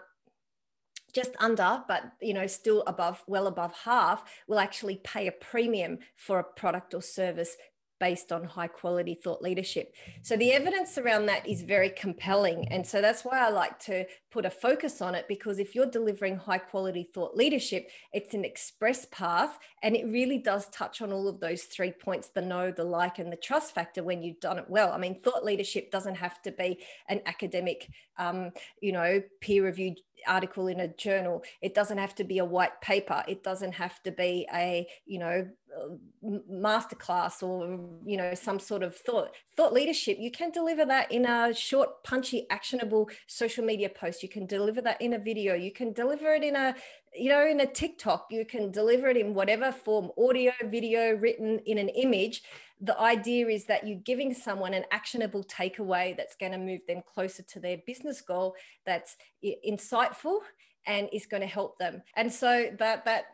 just 1.14 1.30
under, 1.38 1.82
but 1.88 2.12
you 2.20 2.34
know, 2.34 2.46
still 2.46 2.82
above, 2.86 3.22
well 3.26 3.46
above 3.46 3.72
half, 3.84 4.24
will 4.48 4.58
actually 4.58 5.00
pay 5.04 5.26
a 5.26 5.32
premium 5.32 5.98
for 6.16 6.38
a 6.38 6.44
product 6.44 6.94
or 6.94 7.02
service 7.02 7.56
based 8.00 8.32
on 8.32 8.44
high 8.44 8.66
quality 8.66 9.18
thought 9.22 9.40
leadership. 9.40 9.94
So 10.22 10.36
the 10.36 10.52
evidence 10.52 10.98
around 10.98 11.26
that 11.26 11.48
is 11.48 11.62
very 11.62 11.90
compelling. 11.90 12.68
And 12.70 12.86
so 12.86 13.00
that's 13.00 13.24
why 13.24 13.38
I 13.38 13.50
like 13.50 13.78
to 13.80 14.04
put 14.30 14.44
a 14.44 14.50
focus 14.50 15.00
on 15.00 15.14
it 15.14 15.26
because 15.28 15.58
if 15.58 15.74
you're 15.74 15.90
delivering 15.90 16.36
high 16.36 16.58
quality 16.58 17.08
thought 17.14 17.36
leadership, 17.36 17.88
it's 18.12 18.34
an 18.34 18.44
express 18.44 19.06
path 19.10 19.58
and 19.82 19.94
it 19.94 20.06
really 20.06 20.38
does 20.38 20.68
touch 20.68 21.00
on 21.00 21.12
all 21.12 21.28
of 21.28 21.40
those 21.40 21.62
three 21.62 21.92
points 21.92 22.28
the 22.28 22.42
know, 22.42 22.70
the 22.70 22.84
like, 22.84 23.18
and 23.18 23.32
the 23.32 23.36
trust 23.36 23.74
factor 23.74 24.02
when 24.02 24.22
you've 24.22 24.40
done 24.40 24.58
it 24.58 24.66
well. 24.68 24.92
I 24.92 24.98
mean, 24.98 25.20
thought 25.22 25.44
leadership 25.44 25.90
doesn't 25.90 26.16
have 26.16 26.42
to 26.42 26.52
be 26.52 26.80
an 27.08 27.20
academic, 27.26 27.88
um, 28.18 28.50
you 28.82 28.92
know, 28.92 29.22
peer 29.40 29.64
reviewed 29.64 29.98
article 30.26 30.66
in 30.66 30.80
a 30.80 30.88
journal 30.88 31.42
it 31.62 31.74
doesn't 31.74 31.98
have 31.98 32.14
to 32.16 32.24
be 32.24 32.38
a 32.38 32.44
white 32.44 32.80
paper. 32.80 33.22
It 33.26 33.42
doesn't 33.42 33.72
have 33.72 34.02
to 34.02 34.10
be 34.10 34.46
a 34.54 34.86
you 35.06 35.18
know 35.18 35.48
uh, 35.76 36.38
masterclass 36.50 37.42
or 37.42 37.80
you 38.04 38.16
know 38.16 38.34
some 38.34 38.58
sort 38.58 38.82
of 38.82 38.96
thought 38.96 39.30
thought 39.56 39.72
leadership. 39.72 40.18
You 40.20 40.30
can 40.30 40.50
deliver 40.50 40.84
that 40.84 41.10
in 41.10 41.26
a 41.26 41.54
short 41.54 42.04
punchy 42.04 42.46
actionable 42.50 43.08
social 43.26 43.64
media 43.64 43.88
post. 43.88 44.22
You 44.22 44.28
can 44.28 44.46
deliver 44.46 44.80
that 44.82 45.00
in 45.00 45.12
a 45.12 45.18
video. 45.18 45.54
You 45.54 45.72
can 45.72 45.92
deliver 45.92 46.34
it 46.34 46.42
in 46.42 46.56
a 46.56 46.74
you 47.14 47.30
know 47.30 47.46
in 47.46 47.60
a 47.60 47.66
tiktok 47.66 48.26
you 48.30 48.44
can 48.44 48.70
deliver 48.70 49.08
it 49.08 49.16
in 49.16 49.34
whatever 49.34 49.72
form 49.72 50.10
audio 50.18 50.52
video 50.64 51.14
written 51.14 51.60
in 51.66 51.78
an 51.78 51.88
image. 51.90 52.42
The 52.80 52.98
idea 53.00 53.46
is 53.48 53.66
that 53.66 53.86
you're 53.86 53.98
giving 53.98 54.34
someone 54.34 54.74
an 54.74 54.84
actionable 54.90 55.44
takeaway 55.44 56.16
that's 56.16 56.36
going 56.36 56.52
to 56.52 56.58
move 56.58 56.80
them 56.86 57.02
closer 57.06 57.42
to 57.42 57.60
their 57.60 57.78
business 57.86 58.20
goal 58.20 58.56
that's 58.84 59.16
insightful 59.44 60.40
and 60.86 61.08
is 61.12 61.26
going 61.26 61.40
to 61.40 61.46
help 61.46 61.78
them. 61.78 62.02
And 62.14 62.32
so 62.32 62.70
that 62.78 63.04
that 63.04 63.24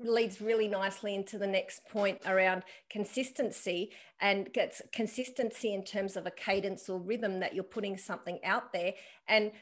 leads 0.00 0.40
really 0.40 0.68
nicely 0.68 1.14
into 1.14 1.38
the 1.38 1.46
next 1.46 1.86
point 1.88 2.18
around 2.26 2.64
consistency 2.90 3.90
and 4.20 4.52
gets 4.52 4.82
consistency 4.92 5.72
in 5.72 5.84
terms 5.84 6.16
of 6.16 6.26
a 6.26 6.30
cadence 6.30 6.88
or 6.88 6.98
rhythm 6.98 7.40
that 7.40 7.54
you're 7.54 7.64
putting 7.64 7.96
something 7.96 8.38
out 8.44 8.72
there. 8.72 8.94
And 9.28 9.52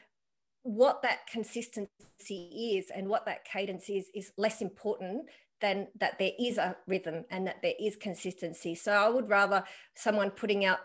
what 0.63 1.01
that 1.01 1.27
consistency 1.31 2.75
is 2.77 2.91
and 2.93 3.07
what 3.07 3.25
that 3.25 3.45
cadence 3.45 3.89
is 3.89 4.09
is 4.13 4.31
less 4.37 4.61
important 4.61 5.25
than 5.61 5.87
that 5.99 6.19
there 6.19 6.31
is 6.39 6.57
a 6.57 6.75
rhythm 6.87 7.25
and 7.29 7.45
that 7.47 7.61
there 7.61 7.73
is 7.79 7.95
consistency. 7.95 8.75
So 8.75 8.91
I 8.91 9.09
would 9.09 9.29
rather 9.29 9.63
someone 9.95 10.31
putting 10.31 10.65
out 10.65 10.79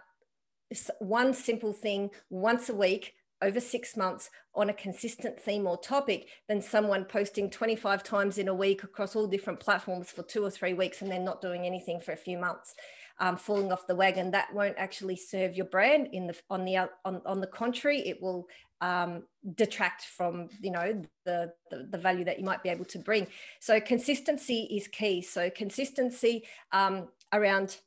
one 0.99 1.35
simple 1.35 1.73
thing 1.73 2.11
once 2.31 2.69
a 2.69 2.75
week 2.75 3.15
over 3.43 3.61
six 3.61 3.97
months 3.97 4.31
on 4.55 4.71
a 4.71 4.75
consistent 4.75 5.41
theme 5.41 5.67
or 5.67 5.77
topic 5.77 6.29
than 6.49 6.63
someone 6.63 7.05
posting 7.05 7.51
25 7.51 8.03
times 8.03 8.39
in 8.39 8.49
a 8.49 8.55
week 8.55 8.83
across 8.83 9.15
all 9.15 9.27
different 9.27 9.61
platforms 9.61 10.11
for 10.11 10.23
two 10.23 10.45
or 10.45 10.51
three 10.51 10.73
weeks 10.73 11.03
and 11.03 11.11
then 11.11 11.25
not 11.25 11.43
doing 11.43 11.67
anything 11.67 12.01
for 12.01 12.13
a 12.13 12.17
few 12.17 12.39
months 12.39 12.75
um, 13.21 13.37
falling 13.37 13.71
off 13.71 13.87
the 13.87 13.95
wagon 13.95 14.31
that 14.31 14.53
won't 14.55 14.77
actually 14.79 15.17
serve 15.17 15.55
your 15.55 15.67
brand 15.67 16.09
in 16.13 16.27
the 16.27 16.37
on 16.49 16.65
the 16.65 16.77
on, 16.77 17.21
on 17.27 17.41
the 17.41 17.47
contrary 17.47 18.01
it 18.01 18.21
will 18.23 18.47
um, 18.85 19.23
detract 19.55 20.03
from 20.05 20.49
you 20.61 20.71
know 20.71 21.03
the, 21.25 21.53
the, 21.71 21.89
the 21.91 21.99
value 21.99 22.25
that 22.25 22.39
you 22.39 22.45
might 22.45 22.63
be 22.63 22.69
able 22.69 22.85
to 22.85 22.99
bring 22.99 23.27
so 23.59 23.81
consistency 23.81 24.69
is 24.71 24.89
key 24.89 25.23
so 25.23 25.49
consistency 25.49 26.45
um, 26.73 27.09
around 27.33 27.79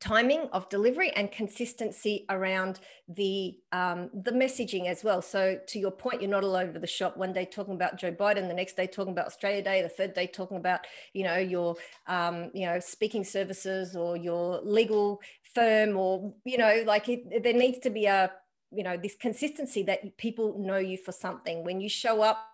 timing 0.00 0.48
of 0.52 0.68
delivery 0.68 1.10
and 1.12 1.30
consistency 1.30 2.26
around 2.28 2.80
the 3.08 3.56
um, 3.70 4.10
the 4.12 4.32
messaging 4.32 4.86
as 4.86 5.04
well. 5.04 5.22
So 5.22 5.60
to 5.68 5.78
your 5.78 5.92
point, 5.92 6.20
you're 6.20 6.30
not 6.30 6.42
all 6.42 6.56
over 6.56 6.76
the 6.76 6.88
shop. 6.88 7.16
One 7.16 7.32
day 7.32 7.44
talking 7.44 7.74
about 7.74 7.98
Joe 7.98 8.10
Biden, 8.10 8.48
the 8.48 8.54
next 8.54 8.76
day 8.76 8.88
talking 8.88 9.12
about 9.12 9.26
Australia 9.26 9.62
Day, 9.62 9.80
the 9.80 9.88
third 9.88 10.12
day 10.12 10.26
talking 10.26 10.56
about 10.56 10.80
you 11.12 11.22
know 11.22 11.36
your 11.38 11.76
um, 12.08 12.50
you 12.52 12.66
know 12.66 12.80
speaking 12.80 13.22
services 13.22 13.94
or 13.94 14.16
your 14.16 14.60
legal 14.64 15.20
firm 15.54 15.96
or 15.96 16.34
you 16.44 16.58
know 16.58 16.82
like 16.84 17.08
it, 17.08 17.44
there 17.44 17.54
needs 17.54 17.78
to 17.78 17.90
be 17.90 18.06
a 18.06 18.30
you 18.72 18.82
know 18.82 18.96
this 18.96 19.14
consistency 19.14 19.82
that 19.84 20.16
people 20.16 20.58
know 20.58 20.78
you 20.78 20.96
for 20.96 21.12
something. 21.12 21.64
When 21.64 21.80
you 21.80 21.88
show 21.88 22.22
up 22.22 22.52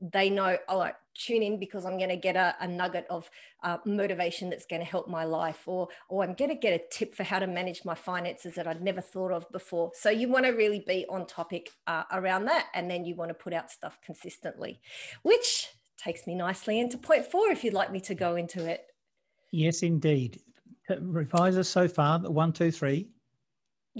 they 0.00 0.30
know 0.30 0.56
oh 0.68 0.88
tune 1.14 1.42
in 1.42 1.58
because 1.58 1.84
i'm 1.84 1.98
going 1.98 2.10
to 2.10 2.16
get 2.16 2.36
a, 2.36 2.54
a 2.60 2.66
nugget 2.66 3.06
of 3.10 3.28
uh, 3.62 3.76
motivation 3.84 4.48
that's 4.48 4.64
going 4.64 4.80
to 4.80 4.86
help 4.86 5.08
my 5.08 5.24
life 5.24 5.62
or 5.66 5.88
or 6.08 6.24
i'm 6.24 6.34
going 6.34 6.48
to 6.48 6.56
get 6.56 6.72
a 6.72 6.82
tip 6.90 7.14
for 7.14 7.22
how 7.22 7.38
to 7.38 7.46
manage 7.46 7.84
my 7.84 7.94
finances 7.94 8.54
that 8.54 8.66
i'd 8.66 8.82
never 8.82 9.00
thought 9.00 9.32
of 9.32 9.50
before. 9.52 9.90
So 9.94 10.08
you 10.08 10.28
want 10.28 10.46
to 10.46 10.52
really 10.52 10.82
be 10.86 11.04
on 11.08 11.26
topic 11.26 11.70
uh, 11.86 12.04
around 12.12 12.46
that 12.46 12.68
and 12.74 12.90
then 12.90 13.04
you 13.04 13.14
want 13.14 13.28
to 13.28 13.34
put 13.34 13.52
out 13.52 13.70
stuff 13.70 13.98
consistently 14.04 14.80
which 15.22 15.68
takes 15.98 16.26
me 16.26 16.34
nicely 16.34 16.80
into 16.80 16.96
point 16.96 17.26
four 17.26 17.50
if 17.50 17.62
you'd 17.62 17.74
like 17.74 17.92
me 17.92 18.00
to 18.00 18.14
go 18.14 18.36
into 18.36 18.66
it. 18.66 18.86
Yes 19.52 19.82
indeed. 19.82 20.40
Revise 20.98 21.58
us 21.58 21.68
so 21.68 21.86
far 21.86 22.20
one 22.20 22.52
two 22.52 22.70
three 22.70 23.08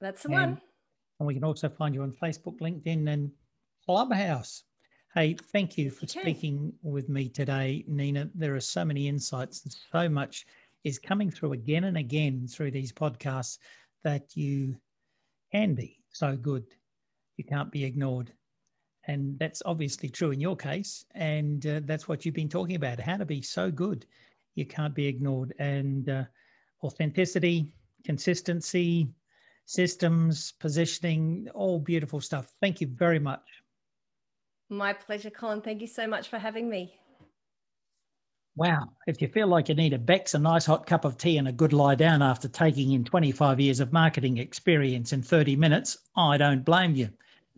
that's 0.00 0.22
the 0.22 0.28
and, 0.28 0.36
one 0.36 0.60
and 1.20 1.26
we 1.26 1.34
can 1.34 1.44
also 1.44 1.68
find 1.68 1.94
you 1.94 2.02
on 2.02 2.12
facebook 2.12 2.58
linkedin 2.60 3.08
and 3.08 3.30
clubhouse 3.84 4.64
Hey, 5.18 5.34
thank 5.34 5.76
you 5.76 5.90
for 5.90 6.04
okay. 6.04 6.20
speaking 6.20 6.72
with 6.80 7.08
me 7.08 7.28
today, 7.28 7.84
Nina. 7.88 8.30
There 8.36 8.54
are 8.54 8.60
so 8.60 8.84
many 8.84 9.08
insights 9.08 9.64
and 9.64 9.74
so 9.90 10.08
much 10.08 10.46
is 10.84 11.00
coming 11.00 11.28
through 11.28 11.54
again 11.54 11.82
and 11.82 11.96
again 11.96 12.46
through 12.46 12.70
these 12.70 12.92
podcasts 12.92 13.58
that 14.04 14.36
you 14.36 14.76
can 15.50 15.74
be 15.74 15.98
so 16.12 16.36
good. 16.36 16.66
You 17.36 17.42
can't 17.42 17.72
be 17.72 17.82
ignored. 17.82 18.32
And 19.08 19.36
that's 19.40 19.60
obviously 19.66 20.08
true 20.08 20.30
in 20.30 20.40
your 20.40 20.54
case. 20.54 21.04
And 21.16 21.66
uh, 21.66 21.80
that's 21.82 22.06
what 22.06 22.24
you've 22.24 22.36
been 22.36 22.48
talking 22.48 22.76
about 22.76 23.00
how 23.00 23.16
to 23.16 23.26
be 23.26 23.42
so 23.42 23.72
good. 23.72 24.06
You 24.54 24.66
can't 24.66 24.94
be 24.94 25.08
ignored. 25.08 25.52
And 25.58 26.08
uh, 26.08 26.24
authenticity, 26.84 27.72
consistency, 28.04 29.08
systems, 29.64 30.52
positioning, 30.60 31.48
all 31.54 31.80
beautiful 31.80 32.20
stuff. 32.20 32.54
Thank 32.60 32.80
you 32.80 32.86
very 32.86 33.18
much. 33.18 33.42
My 34.70 34.92
pleasure, 34.92 35.30
Colin. 35.30 35.62
Thank 35.62 35.80
you 35.80 35.86
so 35.86 36.06
much 36.06 36.28
for 36.28 36.38
having 36.38 36.68
me. 36.68 36.94
Wow. 38.56 38.88
If 39.06 39.22
you 39.22 39.28
feel 39.28 39.46
like 39.46 39.68
you 39.68 39.74
need 39.74 39.92
a 39.92 39.98
Bex, 39.98 40.34
a 40.34 40.38
nice 40.38 40.66
hot 40.66 40.84
cup 40.84 41.04
of 41.04 41.16
tea, 41.16 41.38
and 41.38 41.48
a 41.48 41.52
good 41.52 41.72
lie 41.72 41.94
down 41.94 42.22
after 42.22 42.48
taking 42.48 42.92
in 42.92 43.04
25 43.04 43.60
years 43.60 43.80
of 43.80 43.92
marketing 43.92 44.38
experience 44.38 45.12
in 45.12 45.22
30 45.22 45.54
minutes, 45.56 45.98
I 46.16 46.36
don't 46.36 46.64
blame 46.64 46.94
you. 46.94 47.08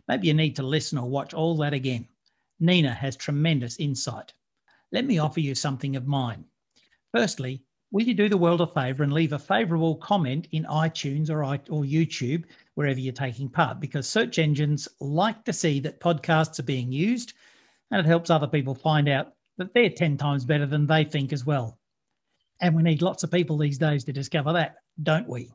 Maybe 0.07 0.27
you 0.27 0.33
need 0.33 0.55
to 0.57 0.63
listen 0.63 0.97
or 0.97 1.09
watch 1.09 1.33
all 1.33 1.57
that 1.57 1.73
again. 1.73 2.07
Nina 2.59 2.93
has 2.93 3.15
tremendous 3.15 3.79
insight. 3.79 4.33
Let 4.91 5.05
me 5.05 5.17
offer 5.17 5.39
you 5.39 5.55
something 5.55 5.95
of 5.95 6.05
mine. 6.05 6.45
Firstly, 7.13 7.63
will 7.91 8.03
you 8.03 8.13
do 8.13 8.29
the 8.29 8.37
world 8.37 8.61
a 8.61 8.67
favour 8.67 9.03
and 9.03 9.11
leave 9.11 9.33
a 9.33 9.39
favourable 9.39 9.95
comment 9.95 10.47
in 10.51 10.63
iTunes 10.65 11.29
or, 11.29 11.43
or 11.43 11.83
YouTube, 11.83 12.45
wherever 12.75 12.99
you're 12.99 13.13
taking 13.13 13.49
part, 13.49 13.79
because 13.79 14.07
search 14.07 14.39
engines 14.39 14.87
like 14.99 15.43
to 15.43 15.53
see 15.53 15.79
that 15.81 15.99
podcasts 15.99 16.59
are 16.59 16.63
being 16.63 16.91
used 16.91 17.33
and 17.91 17.99
it 17.99 18.05
helps 18.05 18.29
other 18.29 18.47
people 18.47 18.73
find 18.73 19.09
out 19.09 19.33
that 19.57 19.73
they're 19.73 19.89
10 19.89 20.17
times 20.17 20.45
better 20.45 20.65
than 20.65 20.87
they 20.87 21.03
think 21.03 21.33
as 21.33 21.45
well. 21.45 21.77
And 22.61 22.75
we 22.75 22.83
need 22.83 23.01
lots 23.01 23.23
of 23.23 23.31
people 23.31 23.57
these 23.57 23.77
days 23.77 24.03
to 24.05 24.13
discover 24.13 24.53
that, 24.53 24.77
don't 25.03 25.27
we? 25.27 25.51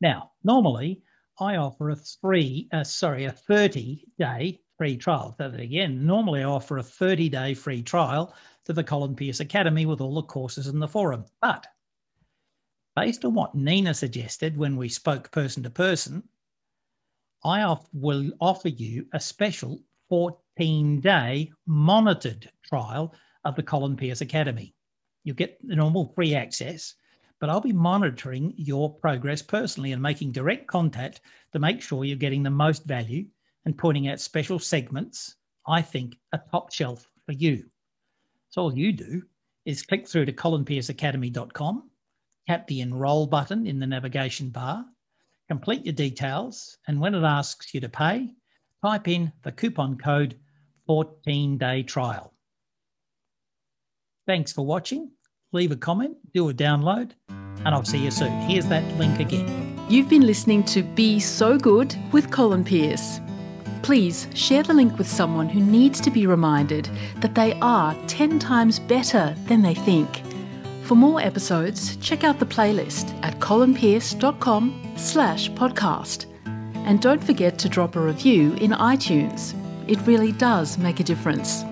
Now, 0.00 0.32
normally 0.44 1.02
I 1.40 1.56
offer 1.56 1.90
a 1.90 1.96
three, 1.96 2.68
uh, 2.72 2.84
sorry, 2.84 3.24
a 3.24 3.32
30 3.32 4.04
day 4.18 4.60
free 4.76 4.96
trial. 4.96 5.34
So 5.38 5.48
that 5.48 5.60
again, 5.60 6.06
normally 6.06 6.42
I 6.42 6.44
offer 6.44 6.78
a 6.78 6.82
30 6.82 7.28
day 7.28 7.54
free 7.54 7.82
trial 7.82 8.34
to 8.70 8.74
the 8.74 8.84
Colin 8.84 9.16
Pearce 9.16 9.40
Academy 9.40 9.84
with 9.84 10.00
all 10.00 10.14
the 10.14 10.22
courses 10.22 10.68
in 10.68 10.78
the 10.78 10.86
forum. 10.86 11.24
But 11.42 11.66
based 12.94 13.24
on 13.24 13.34
what 13.34 13.52
Nina 13.52 13.92
suggested 13.92 14.56
when 14.56 14.76
we 14.76 14.88
spoke 14.88 15.32
person 15.32 15.64
to 15.64 15.70
person, 15.70 16.22
I 17.44 17.62
off, 17.62 17.88
will 17.92 18.30
offer 18.40 18.68
you 18.68 19.06
a 19.12 19.18
special 19.18 19.80
14 20.08 21.00
day 21.00 21.50
monitored 21.66 22.48
trial 22.64 23.12
of 23.44 23.56
the 23.56 23.62
Colin 23.64 23.96
Pearce 23.96 24.20
Academy. 24.20 24.72
You'll 25.24 25.34
get 25.34 25.58
the 25.66 25.74
normal 25.74 26.12
free 26.14 26.36
access, 26.36 26.94
but 27.40 27.50
I'll 27.50 27.60
be 27.60 27.72
monitoring 27.72 28.54
your 28.56 28.94
progress 28.94 29.42
personally 29.42 29.90
and 29.90 30.00
making 30.00 30.30
direct 30.30 30.68
contact 30.68 31.22
to 31.54 31.58
make 31.58 31.82
sure 31.82 32.04
you're 32.04 32.16
getting 32.16 32.44
the 32.44 32.50
most 32.50 32.84
value 32.84 33.26
and 33.64 33.76
pointing 33.76 34.06
out 34.06 34.20
special 34.20 34.60
segments 34.60 35.34
I 35.66 35.82
think 35.82 36.14
are 36.32 36.44
top 36.52 36.72
shelf 36.72 37.10
for 37.26 37.32
you. 37.32 37.64
So 38.50 38.62
all 38.62 38.76
you 38.76 38.92
do 38.92 39.22
is 39.64 39.82
click 39.82 40.08
through 40.08 40.26
to 40.26 40.32
colinpearceacademy.com, 40.32 41.90
tap 42.48 42.66
the 42.66 42.80
enroll 42.80 43.26
button 43.26 43.66
in 43.66 43.78
the 43.78 43.86
navigation 43.86 44.50
bar, 44.50 44.84
complete 45.48 45.84
your 45.84 45.94
details, 45.94 46.76
and 46.88 47.00
when 47.00 47.14
it 47.14 47.22
asks 47.22 47.72
you 47.72 47.80
to 47.80 47.88
pay, 47.88 48.28
type 48.84 49.08
in 49.08 49.32
the 49.42 49.52
coupon 49.52 49.96
code 49.96 50.36
14 50.86 51.58
day 51.58 51.82
trial. 51.82 52.34
Thanks 54.26 54.52
for 54.52 54.66
watching. 54.66 55.10
Leave 55.52 55.72
a 55.72 55.76
comment, 55.76 56.16
do 56.32 56.48
a 56.48 56.54
download, 56.54 57.12
and 57.28 57.68
I'll 57.68 57.84
see 57.84 57.98
you 57.98 58.10
soon. 58.10 58.32
Here's 58.42 58.66
that 58.66 58.84
link 58.96 59.18
again. 59.20 59.76
You've 59.88 60.08
been 60.08 60.26
listening 60.26 60.64
to 60.66 60.82
Be 60.82 61.18
So 61.18 61.58
Good 61.58 61.96
with 62.12 62.30
Colin 62.30 62.64
Pearce. 62.64 63.20
Please 63.90 64.28
share 64.34 64.62
the 64.62 64.72
link 64.72 64.96
with 64.98 65.10
someone 65.10 65.48
who 65.48 65.58
needs 65.58 66.00
to 66.00 66.12
be 66.12 66.24
reminded 66.24 66.88
that 67.16 67.34
they 67.34 67.54
are 67.54 67.92
10 68.06 68.38
times 68.38 68.78
better 68.78 69.34
than 69.48 69.62
they 69.62 69.74
think. 69.74 70.22
For 70.84 70.94
more 70.94 71.20
episodes, 71.20 71.96
check 71.96 72.22
out 72.22 72.38
the 72.38 72.46
playlist 72.46 73.12
at 73.24 73.40
colinpearce.com 73.40 74.94
slash 74.96 75.50
podcast. 75.50 76.26
And 76.86 77.02
don't 77.02 77.24
forget 77.24 77.58
to 77.58 77.68
drop 77.68 77.96
a 77.96 78.00
review 78.00 78.52
in 78.60 78.70
iTunes. 78.70 79.54
It 79.90 79.98
really 80.06 80.30
does 80.30 80.78
make 80.78 81.00
a 81.00 81.02
difference. 81.02 81.64